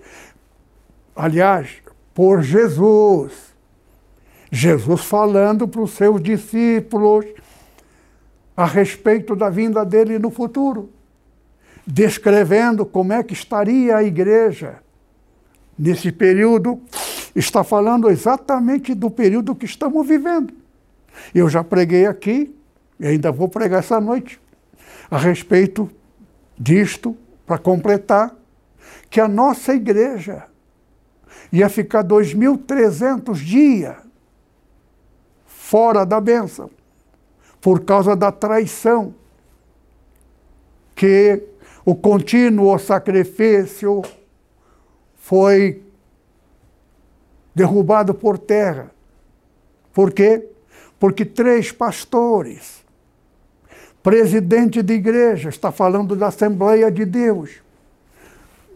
[1.15, 1.69] aliás,
[2.13, 3.33] por Jesus,
[4.51, 7.25] Jesus falando para os seus discípulos
[8.55, 10.89] a respeito da vinda dele no futuro,
[11.85, 14.79] descrevendo como é que estaria a igreja
[15.77, 16.79] nesse período,
[17.35, 20.53] está falando exatamente do período que estamos vivendo.
[21.33, 22.55] Eu já preguei aqui,
[22.99, 24.39] e ainda vou pregar essa noite,
[25.09, 25.89] a respeito
[26.57, 27.15] disto,
[27.45, 28.35] para completar,
[29.09, 30.45] que a nossa igreja
[31.51, 33.95] ia ficar 2.300 dias
[35.45, 36.69] fora da bênção,
[37.59, 39.13] por causa da traição,
[40.95, 41.43] que
[41.85, 44.01] o contínuo sacrifício
[45.15, 45.81] foi
[47.53, 48.91] derrubado por terra.
[49.93, 50.47] Por quê?
[50.99, 52.83] Porque três pastores,
[54.01, 57.61] presidente de igreja, está falando da Assembleia de Deus,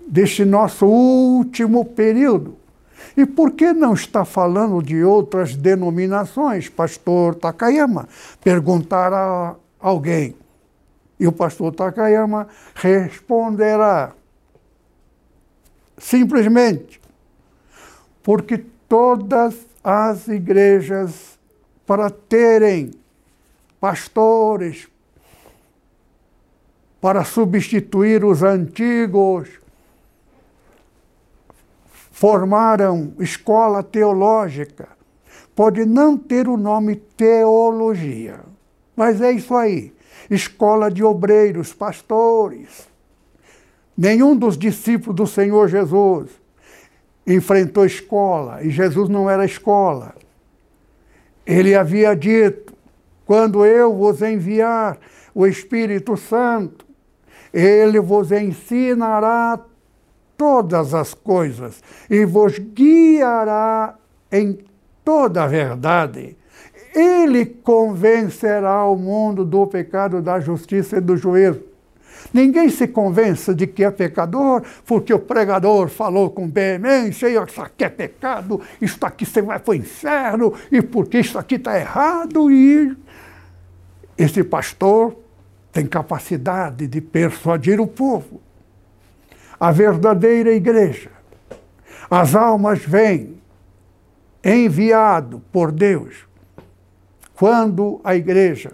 [0.08, 2.58] deste nosso último período.
[3.16, 8.10] E por que não está falando de outras denominações, pastor Takayama?
[8.44, 10.36] Perguntar a alguém.
[11.20, 14.14] E o pastor Takayama responderá:
[15.98, 17.00] simplesmente
[18.26, 18.58] porque
[18.90, 21.38] todas as igrejas,
[21.86, 22.90] para terem
[23.80, 24.88] pastores,
[27.00, 29.48] para substituir os antigos,
[31.86, 34.90] formaram escola teológica.
[35.56, 38.40] Pode não ter o nome teologia,
[38.96, 39.94] mas é isso aí.
[40.32, 42.90] Escola de obreiros, pastores.
[43.96, 46.44] Nenhum dos discípulos do Senhor Jesus
[47.26, 50.16] enfrentou escola, e Jesus não era escola.
[51.46, 52.74] Ele havia dito:
[53.26, 54.98] quando eu vos enviar
[55.34, 56.86] o Espírito Santo,
[57.54, 59.60] ele vos ensinará
[60.38, 63.96] todas as coisas e vos guiará
[64.32, 64.60] em
[65.04, 66.38] toda a verdade.
[66.94, 71.75] Ele convencerá o mundo do pecado, da justiça e do juízo.
[72.34, 77.84] Ninguém se convença de que é pecador porque o pregador falou com veemência, isso aqui
[77.84, 82.52] é pecado, isso aqui você vai para o inferno, e porque isso aqui está errado.
[82.52, 82.96] E
[84.18, 85.16] esse pastor
[85.72, 88.42] tem capacidade de persuadir o povo.
[89.60, 91.12] A verdadeira igreja.
[92.10, 93.42] As almas vêm
[94.44, 96.26] enviado por Deus
[97.36, 98.72] quando a igreja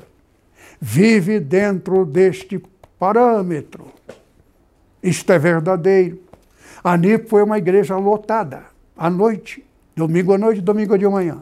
[0.79, 2.61] vive dentro deste
[3.01, 3.87] parâmetro.
[5.01, 6.19] Isto é verdadeiro.
[6.83, 11.41] A NIP foi uma igreja lotada, à noite, domingo à noite, domingo de manhã.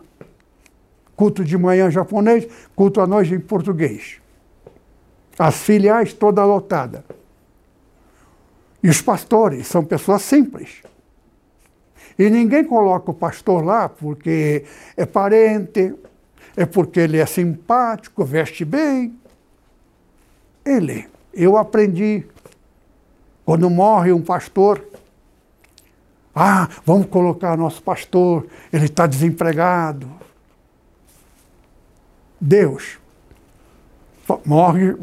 [1.17, 4.21] Culto de manhã japonês, culto à noite em português.
[5.37, 7.03] As filiais toda lotada.
[8.81, 10.81] E os pastores são pessoas simples.
[12.17, 14.63] E ninguém coloca o pastor lá porque
[14.95, 15.93] é parente,
[16.55, 19.19] é porque ele é simpático, veste bem.
[20.63, 22.25] Ele eu aprendi.
[23.45, 24.83] Quando morre um pastor,
[26.35, 30.07] ah, vamos colocar nosso pastor, ele está desempregado.
[32.39, 32.99] Deus
[34.45, 34.95] morre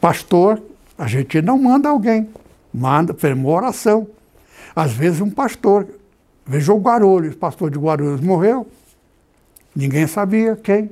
[0.00, 0.62] pastor,
[0.96, 2.28] a gente não manda alguém,
[2.72, 4.06] manda, uma oração.
[4.74, 5.86] Às vezes um pastor,
[6.46, 8.66] veja o Guarulhos, pastor de Guarulhos morreu,
[9.74, 10.90] ninguém sabia quem.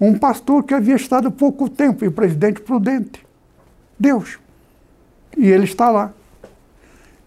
[0.00, 3.23] Um pastor que havia estado pouco tempo em presidente prudente.
[3.98, 4.38] Deus.
[5.36, 6.12] E ele está lá.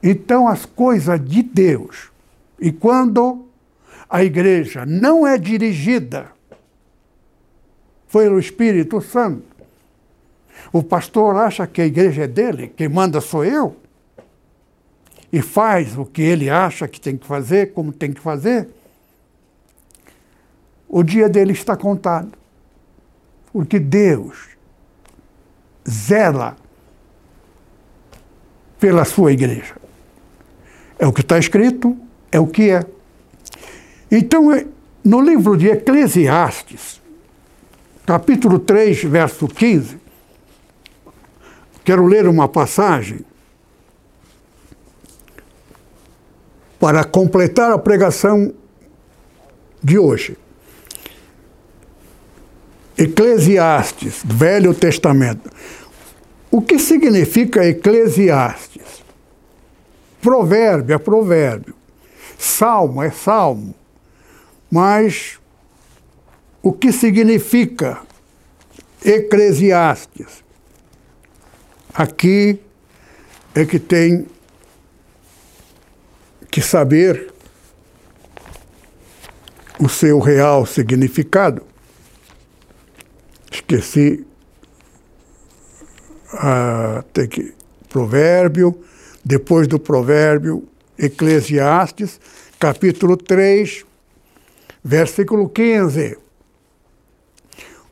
[0.01, 2.11] Então as coisas de Deus,
[2.59, 3.45] e quando
[4.09, 6.32] a igreja não é dirigida
[8.11, 9.43] pelo Espírito Santo,
[10.72, 13.76] o pastor acha que a igreja é dele, quem manda sou eu,
[15.32, 18.70] e faz o que ele acha que tem que fazer, como tem que fazer,
[20.88, 22.32] o dia dele está contado.
[23.51, 24.56] Porque Deus
[25.89, 26.55] zela
[28.79, 29.75] pela sua igreja.
[30.99, 31.97] É o que está escrito,
[32.31, 32.83] é o que é.
[34.11, 34.65] Então, é,
[35.03, 37.01] no livro de Eclesiastes,
[38.05, 39.99] capítulo 3, verso 15,
[41.83, 43.19] quero ler uma passagem
[46.79, 48.53] para completar a pregação
[49.83, 50.38] de hoje.
[52.97, 55.49] Eclesiastes, Velho Testamento.
[56.57, 59.03] O que significa Eclesiastes?
[60.19, 61.75] Provérbio é provérbio,
[62.35, 63.75] salmo é salmo,
[64.71, 65.39] mas
[66.63, 68.01] o que significa
[69.05, 70.43] Eclesiastes?
[71.93, 72.59] Aqui
[73.53, 74.25] é que tem
[76.49, 77.31] que saber
[79.79, 81.61] o seu real significado.
[83.51, 84.25] Esqueci
[87.13, 87.53] tem que
[87.89, 88.84] provérbio,
[89.23, 90.67] depois do provérbio,
[90.97, 92.19] Eclesiastes,
[92.59, 93.86] capítulo 3,
[94.84, 96.17] versículo 15.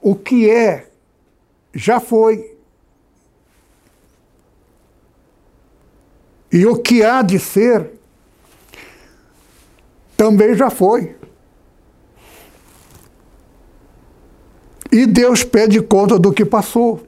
[0.01, 0.89] O que é,
[1.73, 2.55] já foi.
[6.51, 7.91] E o que há de ser,
[10.15, 11.15] também já foi.
[14.91, 17.05] E Deus pede conta do que passou.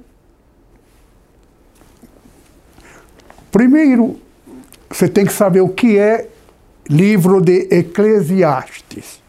[3.58, 4.22] Primeiro,
[4.88, 6.30] você tem que saber o que é
[6.88, 9.20] livro de Eclesiastes.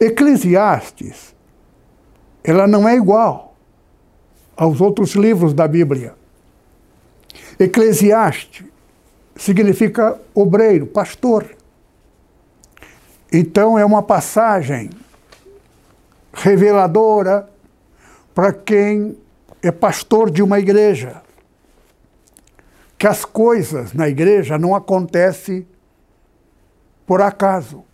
[0.00, 1.32] Eclesiastes,
[2.42, 3.54] ela não é igual
[4.56, 6.16] aos outros livros da Bíblia.
[7.60, 8.66] Eclesiastes
[9.36, 11.46] significa obreiro, pastor.
[13.32, 14.90] Então é uma passagem
[16.32, 17.48] reveladora
[18.34, 19.16] para quem
[19.62, 21.22] é pastor de uma igreja.
[23.04, 25.68] Que as coisas na igreja não acontecem
[27.06, 27.84] por acaso.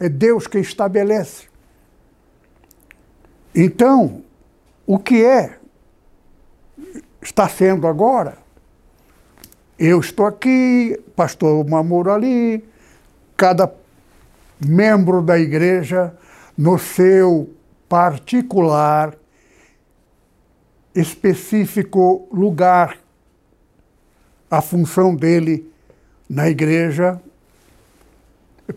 [0.00, 1.46] É Deus que estabelece.
[3.54, 4.24] Então,
[4.84, 5.60] o que é
[7.22, 8.38] está sendo agora?
[9.78, 12.68] Eu estou aqui, pastor Mamuro ali,
[13.36, 13.72] cada
[14.58, 16.12] membro da igreja
[16.56, 17.54] no seu
[17.88, 19.14] particular,
[20.92, 22.98] específico lugar.
[24.50, 25.70] A função dele
[26.28, 27.20] na igreja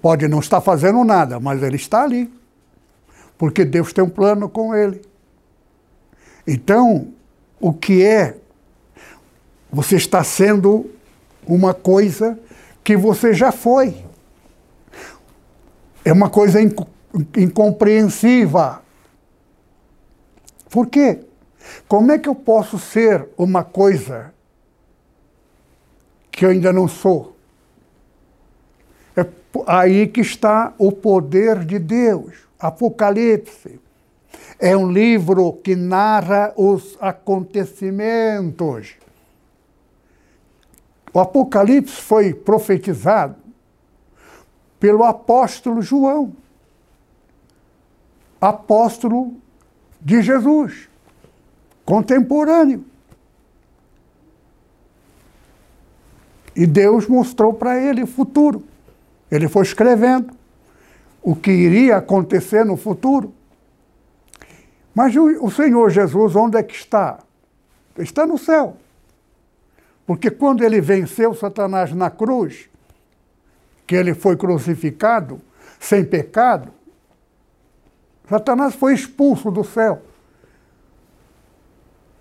[0.01, 2.31] pode não estar fazendo nada, mas ele está ali,
[3.37, 5.01] porque Deus tem um plano com ele.
[6.47, 7.13] Então,
[7.59, 8.37] o que é?
[9.71, 10.89] Você está sendo
[11.45, 12.39] uma coisa
[12.83, 14.03] que você já foi.
[16.03, 16.59] É uma coisa
[17.37, 18.81] incompreensiva.
[20.69, 21.19] Por quê?
[21.87, 24.33] Como é que eu posso ser uma coisa
[26.31, 27.35] que eu ainda não sou?
[29.15, 29.25] É
[29.67, 32.33] aí que está o poder de Deus.
[32.59, 33.79] Apocalipse
[34.57, 38.95] é um livro que narra os acontecimentos.
[41.13, 43.35] O Apocalipse foi profetizado
[44.79, 46.33] pelo apóstolo João
[48.41, 49.35] apóstolo
[50.01, 50.89] de Jesus,
[51.85, 52.83] contemporâneo.
[56.55, 58.63] E Deus mostrou para ele o futuro.
[59.29, 60.33] Ele foi escrevendo
[61.21, 63.33] o que iria acontecer no futuro.
[64.93, 67.19] Mas o, Senhor Jesus, onde é que está?
[67.97, 68.75] Está no céu.
[70.05, 72.69] Porque quando ele venceu Satanás na cruz,
[73.87, 75.39] que ele foi crucificado
[75.79, 76.71] sem pecado,
[78.27, 80.01] Satanás foi expulso do céu.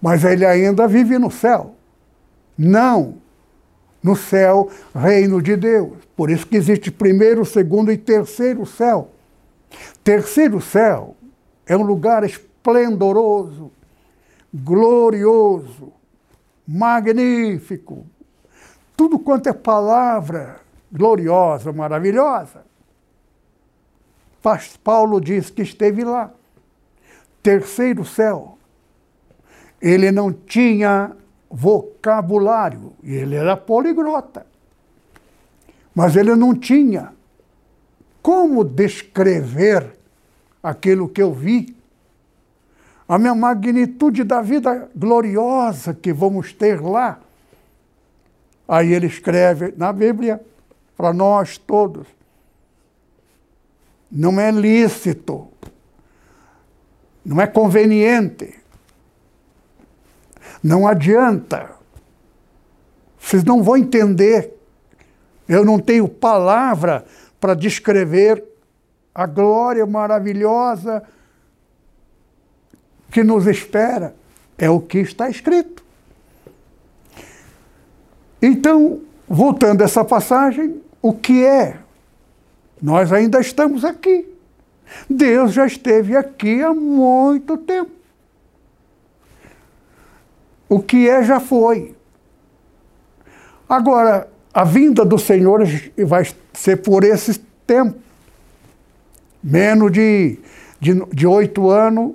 [0.01, 1.75] Mas ele ainda vive no céu.
[2.57, 3.17] Não
[4.03, 5.99] no céu, reino de Deus.
[6.17, 9.11] Por isso que existe primeiro, segundo e terceiro céu.
[10.03, 11.17] Terceiro céu
[11.67, 13.71] é um lugar esplendoroso,
[14.53, 15.93] glorioso,
[16.67, 18.07] magnífico,
[18.97, 20.61] tudo quanto é palavra
[20.93, 22.65] gloriosa, maravilhosa.
[24.83, 26.31] Paulo diz que esteve lá.
[27.43, 28.59] Terceiro céu.
[29.81, 31.17] Ele não tinha
[31.51, 34.47] vocabulário, ele era poliglota.
[35.95, 37.13] Mas ele não tinha
[38.23, 39.99] como descrever
[40.63, 41.77] aquilo que eu vi.
[43.09, 47.19] A minha magnitude da vida gloriosa que vamos ter lá.
[48.69, 50.41] Aí ele escreve na Bíblia
[50.97, 52.07] para nós todos.
[54.09, 55.49] Não é lícito,
[57.25, 58.60] não é conveniente,
[60.63, 61.71] não adianta.
[63.19, 64.57] Vocês não vão entender.
[65.49, 67.05] Eu não tenho palavra
[67.41, 68.45] para descrever
[69.15, 71.03] a glória maravilhosa
[73.11, 74.15] que nos espera.
[74.57, 75.85] É o que está escrito.
[78.43, 81.79] Então, voltando a essa passagem, o que é?
[82.81, 84.27] Nós ainda estamos aqui.
[85.09, 88.00] Deus já esteve aqui há muito tempo.
[90.71, 91.97] O que é já foi.
[93.69, 95.65] Agora, a vinda do Senhor
[96.07, 97.99] vai ser por esse tempo.
[99.43, 100.39] Menos de,
[100.81, 102.15] de, oito anos,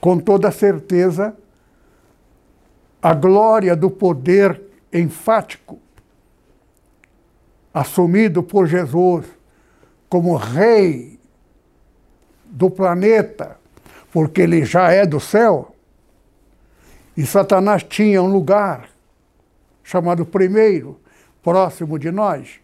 [0.00, 1.36] com toda certeza,
[3.00, 4.60] a glória do poder
[4.92, 5.78] enfático
[7.72, 9.24] assumido por Jesus
[10.08, 11.18] como rei
[12.44, 13.56] do planeta,
[14.12, 15.73] porque ele já é do céu,
[17.16, 18.88] e Satanás tinha um lugar
[19.82, 21.00] chamado primeiro,
[21.42, 22.60] próximo de nós,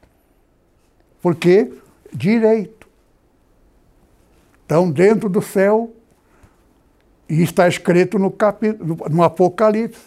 [1.21, 1.73] porque
[2.13, 2.89] direito.
[4.65, 5.93] Então, dentro do céu,
[7.29, 8.35] e está escrito no,
[9.11, 10.03] no Apocalipse,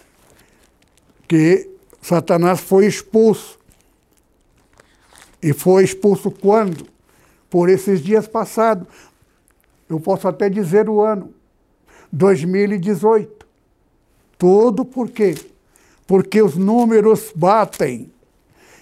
[1.27, 1.69] que
[2.01, 3.57] Satanás foi expulso
[5.41, 6.87] e foi expulso quando?
[7.49, 8.87] Por esses dias passados.
[9.89, 11.33] Eu posso até dizer o ano.
[12.11, 13.42] 2018.
[14.43, 15.35] Tudo por quê?
[16.05, 18.11] Porque os números batem.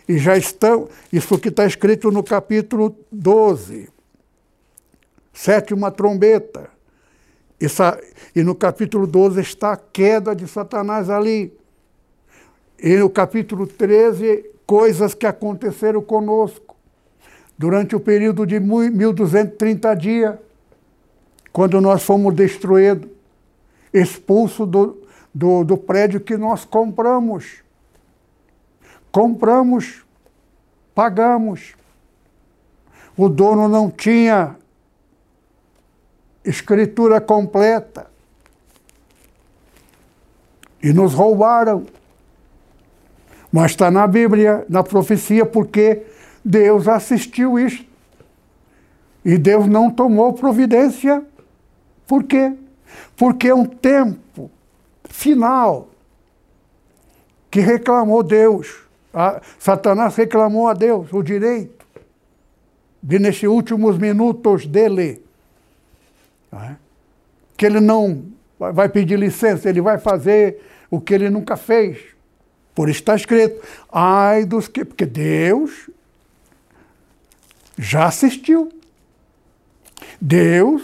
[0.10, 0.90] E já estão.
[1.14, 3.88] Isso que está escrito no capítulo 12.
[5.32, 6.68] Sétima trombeta.
[7.62, 8.02] Essa,
[8.36, 11.54] e no capítulo 12 está a queda de Satanás ali.
[12.80, 16.76] E no capítulo 13 coisas que aconteceram conosco
[17.56, 20.36] durante o período de 1230 dias,
[21.54, 23.08] quando nós fomos destruídos,
[23.94, 25.01] expulsos do,
[25.34, 27.64] do, do prédio que nós compramos.
[29.12, 30.04] Compramos,
[30.94, 31.74] pagamos.
[33.18, 34.56] O dono não tinha
[36.44, 38.08] escritura completa.
[40.82, 41.86] E nos roubaram.
[43.52, 46.04] Mas está na Bíblia, na profecia, porque
[46.44, 47.86] Deus assistiu isso.
[49.24, 51.24] E Deus não tomou providência.
[52.08, 52.54] Por quê?
[53.16, 54.50] Porque é um tempo
[55.12, 55.90] final
[57.50, 58.84] que reclamou Deus.
[59.14, 61.86] A, Satanás reclamou a Deus o direito
[63.04, 65.24] de, nesses últimos minutos dele,
[66.54, 66.76] é?
[67.58, 68.26] que ele não
[68.58, 72.00] vai pedir licença, ele vai fazer o que ele nunca fez.
[72.74, 74.86] Por isso está escrito, ai dos que.
[74.86, 75.90] Porque Deus
[77.78, 78.72] já assistiu.
[80.20, 80.84] Deus,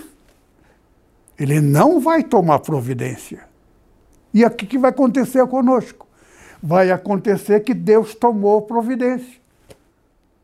[1.39, 3.47] ele não vai tomar providência.
[4.37, 6.05] E o que vai acontecer conosco?
[6.61, 9.39] Vai acontecer que Deus tomou providência.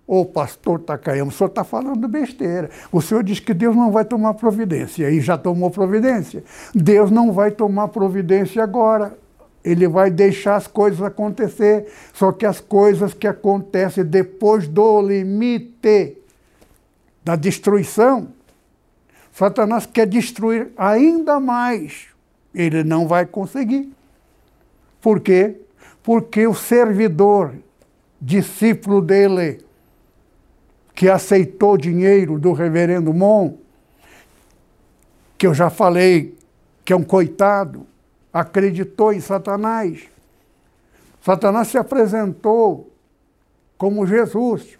[0.07, 2.71] Ô pastor Takayama, o senhor está falando besteira.
[2.91, 6.43] O senhor diz que Deus não vai tomar providência, e já tomou providência.
[6.73, 9.15] Deus não vai tomar providência agora.
[9.63, 11.85] Ele vai deixar as coisas acontecer.
[12.13, 16.17] Só que as coisas que acontecem depois do limite
[17.23, 18.29] da destruição,
[19.31, 22.12] Satanás quer destruir ainda mais.
[22.53, 23.91] Ele não vai conseguir.
[25.01, 25.57] Por quê?
[26.01, 27.53] Porque o servidor,
[28.21, 29.63] discípulo dele,
[30.95, 33.57] que aceitou dinheiro do reverendo Mon,
[35.37, 36.37] que eu já falei
[36.85, 37.87] que é um coitado,
[38.31, 40.03] acreditou em Satanás.
[41.21, 42.91] Satanás se apresentou
[43.77, 44.77] como Jesus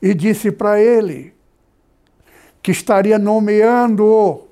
[0.00, 1.34] e disse para ele
[2.62, 4.48] que estaria nomeando-o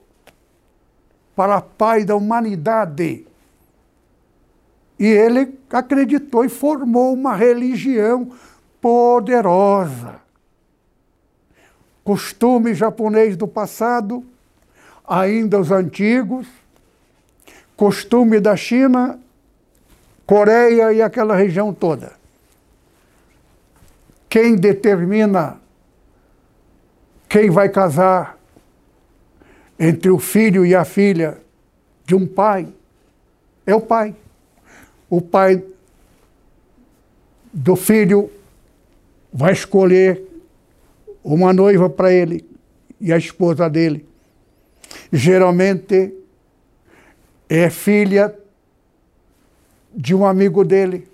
[1.34, 3.26] para pai da humanidade.
[4.98, 8.30] E ele acreditou e formou uma religião
[8.80, 10.20] poderosa.
[12.04, 14.24] Costume japonês do passado,
[15.06, 16.46] ainda os antigos,
[17.76, 19.18] costume da China,
[20.26, 22.12] Coreia e aquela região toda.
[24.28, 25.60] Quem determina
[27.28, 28.38] quem vai casar
[29.78, 31.38] entre o filho e a filha
[32.04, 32.72] de um pai
[33.66, 34.14] é o pai.
[35.08, 35.62] O pai
[37.52, 38.30] do filho
[39.32, 40.22] vai escolher
[41.22, 42.44] uma noiva para ele
[43.00, 44.06] e a esposa dele.
[45.12, 46.14] Geralmente
[47.48, 48.34] é filha
[49.94, 51.08] de um amigo dele.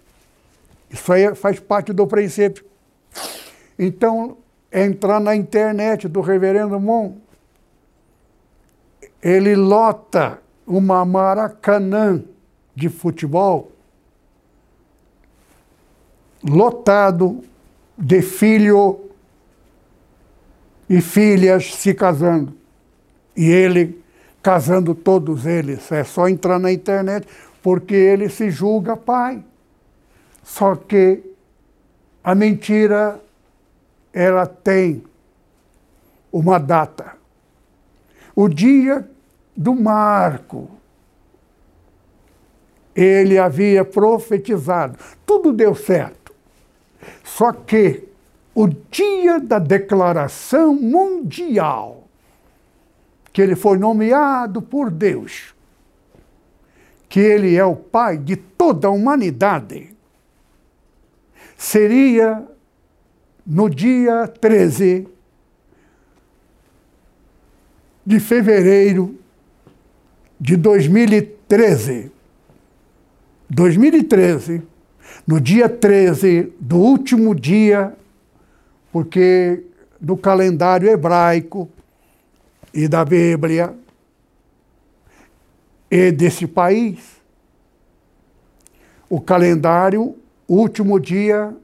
[0.90, 2.64] Isso aí faz parte do princípio.
[3.78, 4.38] Então,
[4.72, 7.16] entrar na internet do Reverendo Mon,
[9.22, 12.22] ele lota uma Maracanã
[12.74, 13.72] de futebol
[16.42, 17.42] lotado
[17.96, 19.10] de filho
[20.88, 22.54] e filhas se casando.
[23.36, 24.02] E ele
[24.42, 25.90] casando todos eles.
[25.92, 27.26] É só entrar na internet,
[27.62, 29.44] porque ele se julga pai.
[30.42, 31.22] Só que
[32.22, 33.20] a mentira,
[34.12, 35.02] ela tem
[36.32, 37.17] uma data.
[38.40, 39.04] O dia
[39.56, 40.70] do marco,
[42.94, 44.96] ele havia profetizado.
[45.26, 46.32] Tudo deu certo.
[47.24, 48.04] Só que
[48.54, 52.04] o dia da declaração mundial,
[53.32, 55.52] que ele foi nomeado por Deus,
[57.08, 59.92] que ele é o pai de toda a humanidade,
[61.56, 62.46] seria
[63.44, 65.17] no dia 13
[68.08, 69.18] de fevereiro
[70.40, 72.10] de 2013.
[73.50, 74.62] 2013,
[75.26, 77.94] no dia 13 do último dia
[78.90, 79.62] porque
[80.00, 81.68] no calendário hebraico
[82.72, 83.74] e da Bíblia
[85.90, 87.20] e desse país,
[89.10, 91.54] o calendário, o último dia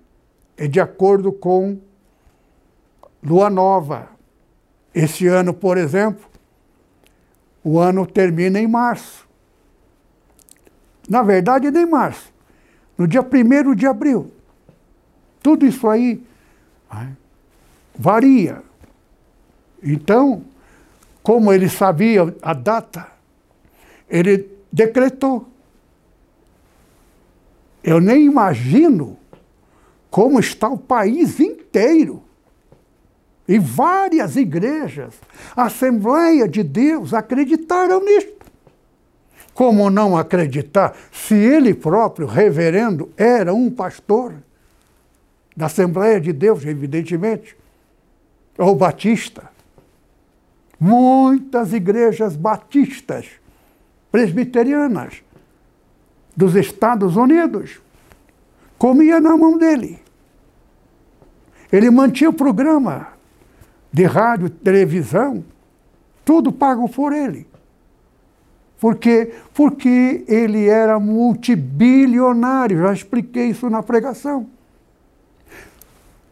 [0.59, 1.79] é de acordo com
[3.23, 4.11] lua nova.
[4.95, 6.34] Esse ano, por exemplo,
[7.65, 9.27] o ano termina em março.
[11.09, 12.33] Na verdade, nem março.
[12.97, 14.31] No dia 1 de abril.
[15.43, 16.23] Tudo isso aí
[17.97, 18.62] Varia.
[19.83, 20.45] Então,
[21.23, 23.07] como ele sabia a data,
[24.09, 25.49] ele decretou.
[27.83, 29.17] Eu nem imagino
[30.11, 32.24] como está o país inteiro.
[33.47, 35.15] E várias igrejas,
[35.55, 38.33] Assembleia de Deus, acreditaram nisso.
[39.53, 44.35] Como não acreditar se ele próprio, reverendo, era um pastor?
[45.57, 47.57] da Assembleia de Deus, evidentemente,
[48.59, 49.51] ou batista.
[50.79, 53.27] Muitas igrejas batistas,
[54.11, 55.23] presbiterianas,
[56.37, 57.81] dos Estados Unidos,
[58.77, 60.03] comia na mão dele.
[61.71, 63.14] Ele mantinha o programa
[63.95, 65.45] de rádio, televisão,
[66.25, 67.47] tudo pago por ele.
[68.81, 69.33] Por quê?
[69.55, 74.49] Porque ele era multibilionário, já expliquei isso na pregação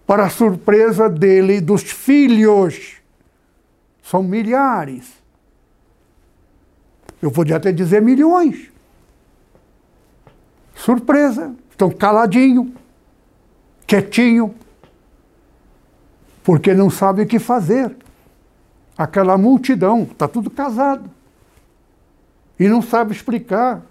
[0.04, 2.96] para surpresa dele e dos filhos.
[4.02, 5.12] São milhares.
[7.22, 8.72] Eu podia até dizer milhões.
[10.74, 11.54] Surpresa.
[11.70, 12.74] Estão caladinho,
[13.86, 14.52] quietinho,
[16.42, 17.96] porque não sabe o que fazer.
[18.96, 21.08] Aquela multidão, está tudo casado.
[22.58, 23.82] E não sabe explicar.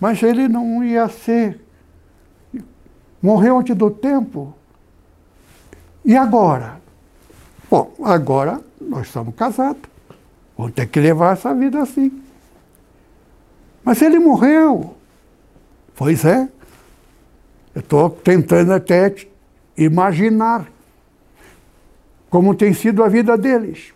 [0.00, 1.60] Mas ele não ia ser.
[3.22, 4.54] Morreu antes do tempo.
[6.04, 6.80] E agora?
[7.70, 9.82] Bom, agora nós estamos casados.
[10.56, 12.22] Vamos ter que levar essa vida assim.
[13.84, 14.96] Mas ele morreu.
[15.94, 16.48] Pois é.
[17.74, 19.14] Eu estou tentando até
[19.76, 20.66] imaginar
[22.30, 23.92] como tem sido a vida deles.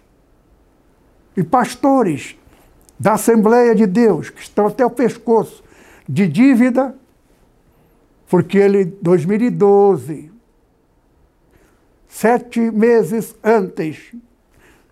[1.36, 2.36] E pastores
[2.98, 5.62] da Assembleia de Deus, que estão até o pescoço
[6.08, 6.94] de dívida,
[8.28, 10.30] porque ele, 2012,
[12.08, 14.14] sete meses antes,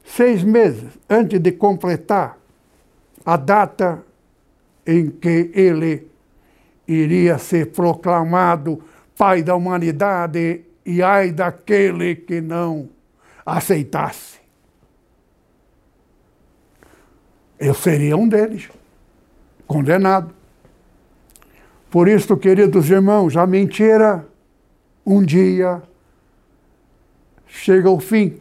[0.05, 2.39] seis meses antes de completar
[3.25, 4.05] a data
[4.87, 6.09] em que ele
[6.87, 8.83] iria ser proclamado
[9.17, 12.89] pai da humanidade e ai daquele que não
[13.45, 14.41] aceitasse.
[17.59, 18.69] Eu seria um deles,
[19.67, 20.35] condenado.
[21.91, 24.27] Por isso, queridos irmãos, a mentira
[25.05, 25.83] um dia
[27.47, 28.41] chega ao fim.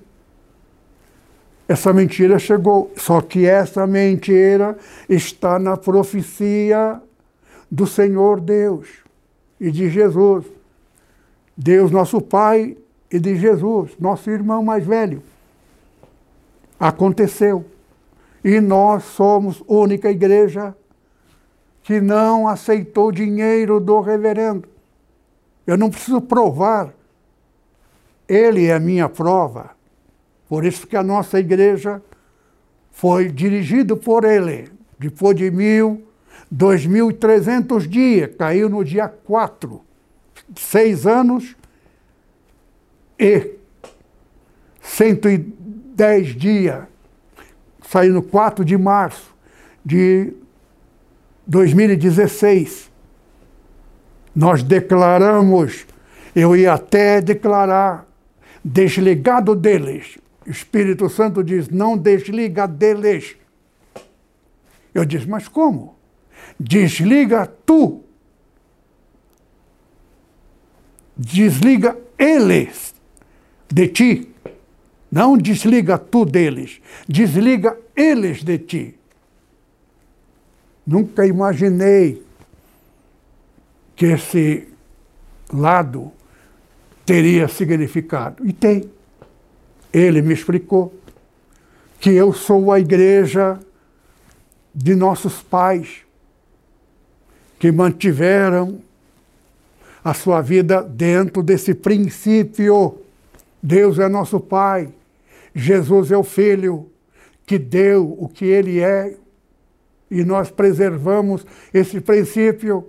[1.68, 2.92] essa mentira chegou.
[2.98, 4.78] Só que essa mentira
[5.08, 7.02] está na profecia
[7.70, 8.88] do Senhor Deus
[9.60, 10.46] e de Jesus.
[11.56, 12.76] Deus, nosso Pai,
[13.12, 15.22] e de Jesus, nosso irmão mais velho.
[16.80, 17.66] Aconteceu.
[18.44, 20.74] E nós somos única igreja
[21.84, 24.68] que não aceitou dinheiro do reverendo.
[25.68, 26.94] Eu não preciso provar.
[28.28, 29.72] Ele é a minha prova.
[30.48, 32.02] Por isso que a nossa igreja
[32.92, 34.72] foi dirigida por ele.
[34.98, 36.04] Depois de mil,
[36.50, 39.82] dois mil e trezentos dias, caiu no dia 4.
[40.56, 41.56] Seis anos
[43.22, 43.52] e
[44.82, 46.86] 110 dias,
[47.88, 49.32] saiu no 4 de março
[49.86, 50.34] de
[51.46, 52.90] 2016.
[54.36, 55.86] Nós declaramos,
[56.36, 58.08] eu ia até declarar,
[58.66, 60.18] desligado deles.
[60.48, 63.36] O Espírito Santo diz: não desliga deles.
[64.96, 65.96] Eu disse: mas como?
[66.60, 68.04] Desliga tu.
[71.16, 72.91] Desliga eles
[73.72, 74.28] de ti.
[75.12, 78.96] Não desliga tu deles, desliga eles de ti.
[80.86, 82.24] Nunca imaginei
[83.96, 84.68] que esse
[85.52, 86.12] lado
[87.06, 88.46] teria significado.
[88.48, 88.90] E tem.
[89.94, 90.94] Ele me explicou
[92.00, 93.60] que eu sou a igreja
[94.74, 96.06] de nossos pais,
[97.60, 98.82] que mantiveram
[100.04, 103.02] a sua vida dentro desse princípio
[103.62, 104.90] Deus é nosso Pai,
[105.54, 106.90] Jesus é o Filho
[107.46, 109.16] que deu o que Ele é
[110.12, 112.88] e nós preservamos esse princípio.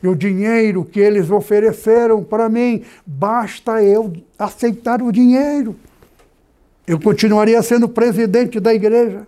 [0.00, 5.74] E o dinheiro que eles ofereceram para mim, basta eu aceitar o dinheiro.
[6.86, 9.26] Eu continuaria sendo presidente da igreja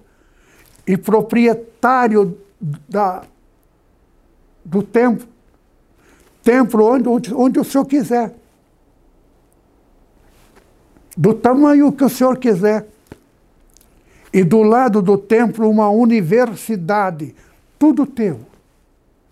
[0.87, 2.39] e proprietário
[2.89, 3.25] da,
[4.65, 5.27] do templo.
[6.45, 8.35] Templo onde, onde o senhor quiser
[11.17, 12.87] do tamanho que o senhor quiser.
[14.33, 17.35] E do lado do templo, uma universidade.
[17.79, 18.41] Tudo teu.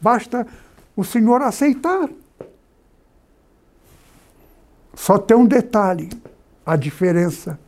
[0.01, 0.47] Basta
[0.95, 2.09] o senhor aceitar.
[4.95, 6.11] Só tem um detalhe:
[6.65, 7.59] a diferença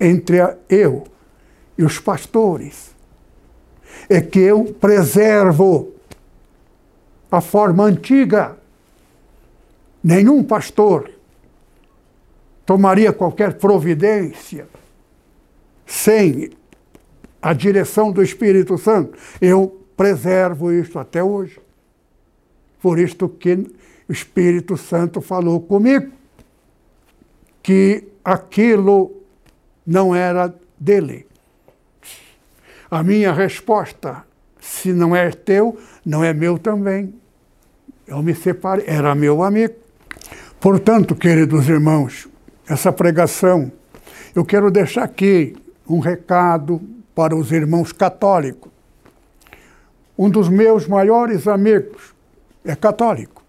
[0.00, 0.38] entre
[0.68, 1.04] eu
[1.78, 2.94] e os pastores
[4.08, 5.92] é que eu preservo
[7.30, 8.56] a forma antiga.
[10.02, 11.10] Nenhum pastor
[12.64, 14.66] tomaria qualquer providência
[15.86, 16.50] sem
[17.40, 19.18] a direção do Espírito Santo.
[19.40, 21.60] Eu preservo isto até hoje.
[22.80, 23.52] Por isto que
[24.08, 26.10] o Espírito Santo falou comigo
[27.62, 29.12] que aquilo
[29.86, 31.26] não era dele.
[32.90, 34.24] A minha resposta,
[34.60, 37.14] se não é teu, não é meu também.
[38.06, 39.74] Eu me separei, era meu amigo.
[40.60, 42.28] Portanto, queridos irmãos,
[42.68, 43.70] essa pregação,
[44.34, 45.56] eu quero deixar aqui
[45.88, 46.80] um recado
[47.14, 48.72] para os irmãos católicos.
[50.18, 52.14] Um dos meus maiores amigos
[52.64, 53.42] é católico.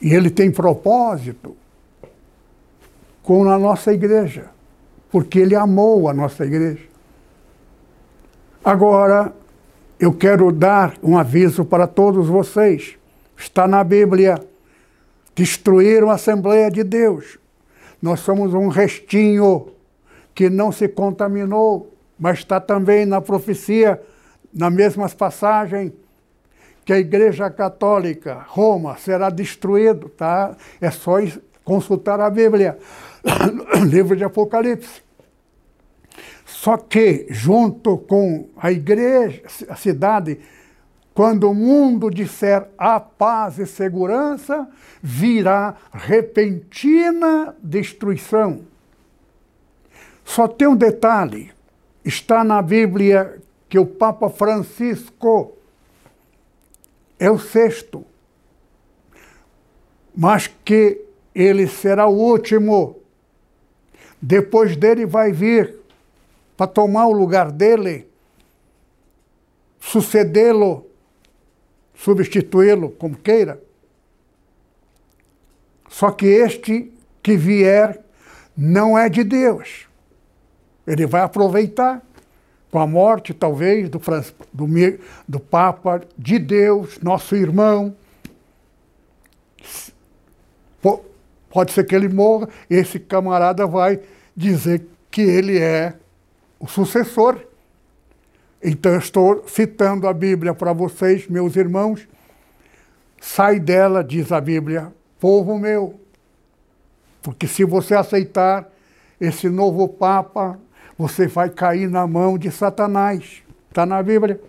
[0.00, 1.56] E ele tem propósito
[3.22, 4.46] com a nossa igreja,
[5.10, 6.88] porque ele amou a nossa igreja.
[8.64, 9.32] Agora,
[9.98, 12.96] eu quero dar um aviso para todos vocês.
[13.36, 14.42] Está na Bíblia
[15.40, 17.38] destruíram a Assembleia de Deus.
[18.02, 19.68] Nós somos um restinho
[20.34, 23.98] que não se contaminou, mas está também na profecia,
[24.52, 25.92] nas mesmas passagens,
[26.84, 30.54] que a Igreja Católica, Roma, será destruído, tá?
[30.78, 31.14] É só
[31.64, 32.76] consultar a Bíblia,
[33.88, 35.02] livro de Apocalipse.
[36.44, 40.38] Só que, junto com a igreja, a cidade,
[41.14, 44.68] quando o mundo disser a paz e segurança,
[45.02, 48.62] virá repentina destruição.
[50.24, 51.52] Só tem um detalhe:
[52.04, 55.52] está na Bíblia que o Papa Francisco
[57.18, 58.04] é o sexto,
[60.16, 61.00] mas que
[61.34, 62.96] ele será o último.
[64.22, 65.76] Depois dele vai vir
[66.56, 68.06] para tomar o lugar dele,
[69.80, 70.89] sucedê-lo
[72.02, 73.60] substituí-lo como queira.
[75.88, 76.92] Só que este
[77.22, 78.00] que vier
[78.56, 79.86] não é de Deus.
[80.86, 82.02] Ele vai aproveitar
[82.70, 84.00] com a morte, talvez, do,
[84.52, 84.66] do,
[85.28, 87.94] do Papa, de Deus, nosso irmão.
[91.50, 94.00] Pode ser que ele morra, esse camarada vai
[94.36, 95.94] dizer que ele é
[96.60, 97.44] o sucessor.
[98.62, 102.06] Então, estou citando a Bíblia para vocês, meus irmãos.
[103.20, 105.98] Sai dela, diz a Bíblia, povo meu.
[107.22, 108.70] Porque se você aceitar
[109.20, 110.58] esse novo Papa,
[110.96, 113.42] você vai cair na mão de Satanás.
[113.68, 114.40] Está na Bíblia.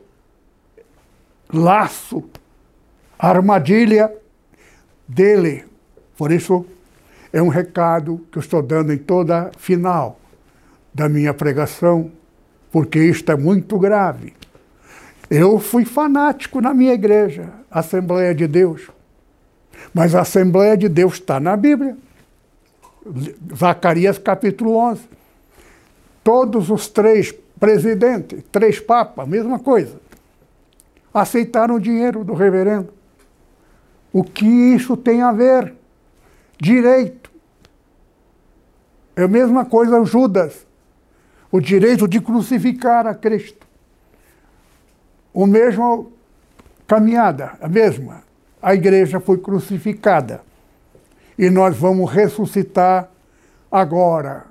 [1.53, 2.23] Laço,
[3.17, 4.13] armadilha
[5.07, 5.65] dele.
[6.17, 6.65] Por isso,
[7.31, 10.19] é um recado que eu estou dando em toda final
[10.93, 12.11] da minha pregação,
[12.71, 14.33] porque isto é muito grave.
[15.29, 18.89] Eu fui fanático na minha igreja, Assembleia de Deus.
[19.93, 21.97] Mas a Assembleia de Deus está na Bíblia.
[23.55, 25.01] Zacarias capítulo 11.
[26.23, 29.99] Todos os três presidentes, três papas, mesma coisa,
[31.13, 32.93] aceitaram o dinheiro do reverendo.
[34.13, 35.73] O que isso tem a ver?
[36.59, 37.31] Direito.
[39.15, 40.65] É a mesma coisa Judas,
[41.51, 43.67] o direito de crucificar a Cristo.
[45.33, 46.11] O mesmo
[46.87, 48.23] caminhada, a mesma.
[48.61, 50.41] A igreja foi crucificada.
[51.37, 53.09] E nós vamos ressuscitar
[53.71, 54.45] agora,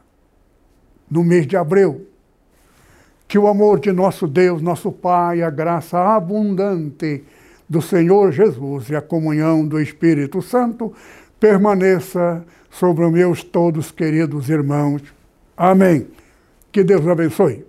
[1.10, 2.06] no mês de abril.
[3.28, 7.22] Que o amor de nosso Deus, nosso Pai, a graça abundante
[7.68, 10.92] do Senhor Jesus e a comunhão do Espírito Santo
[11.38, 15.02] permaneça sobre os meus todos queridos irmãos.
[15.56, 16.08] Amém.
[16.72, 17.64] Que Deus abençoe.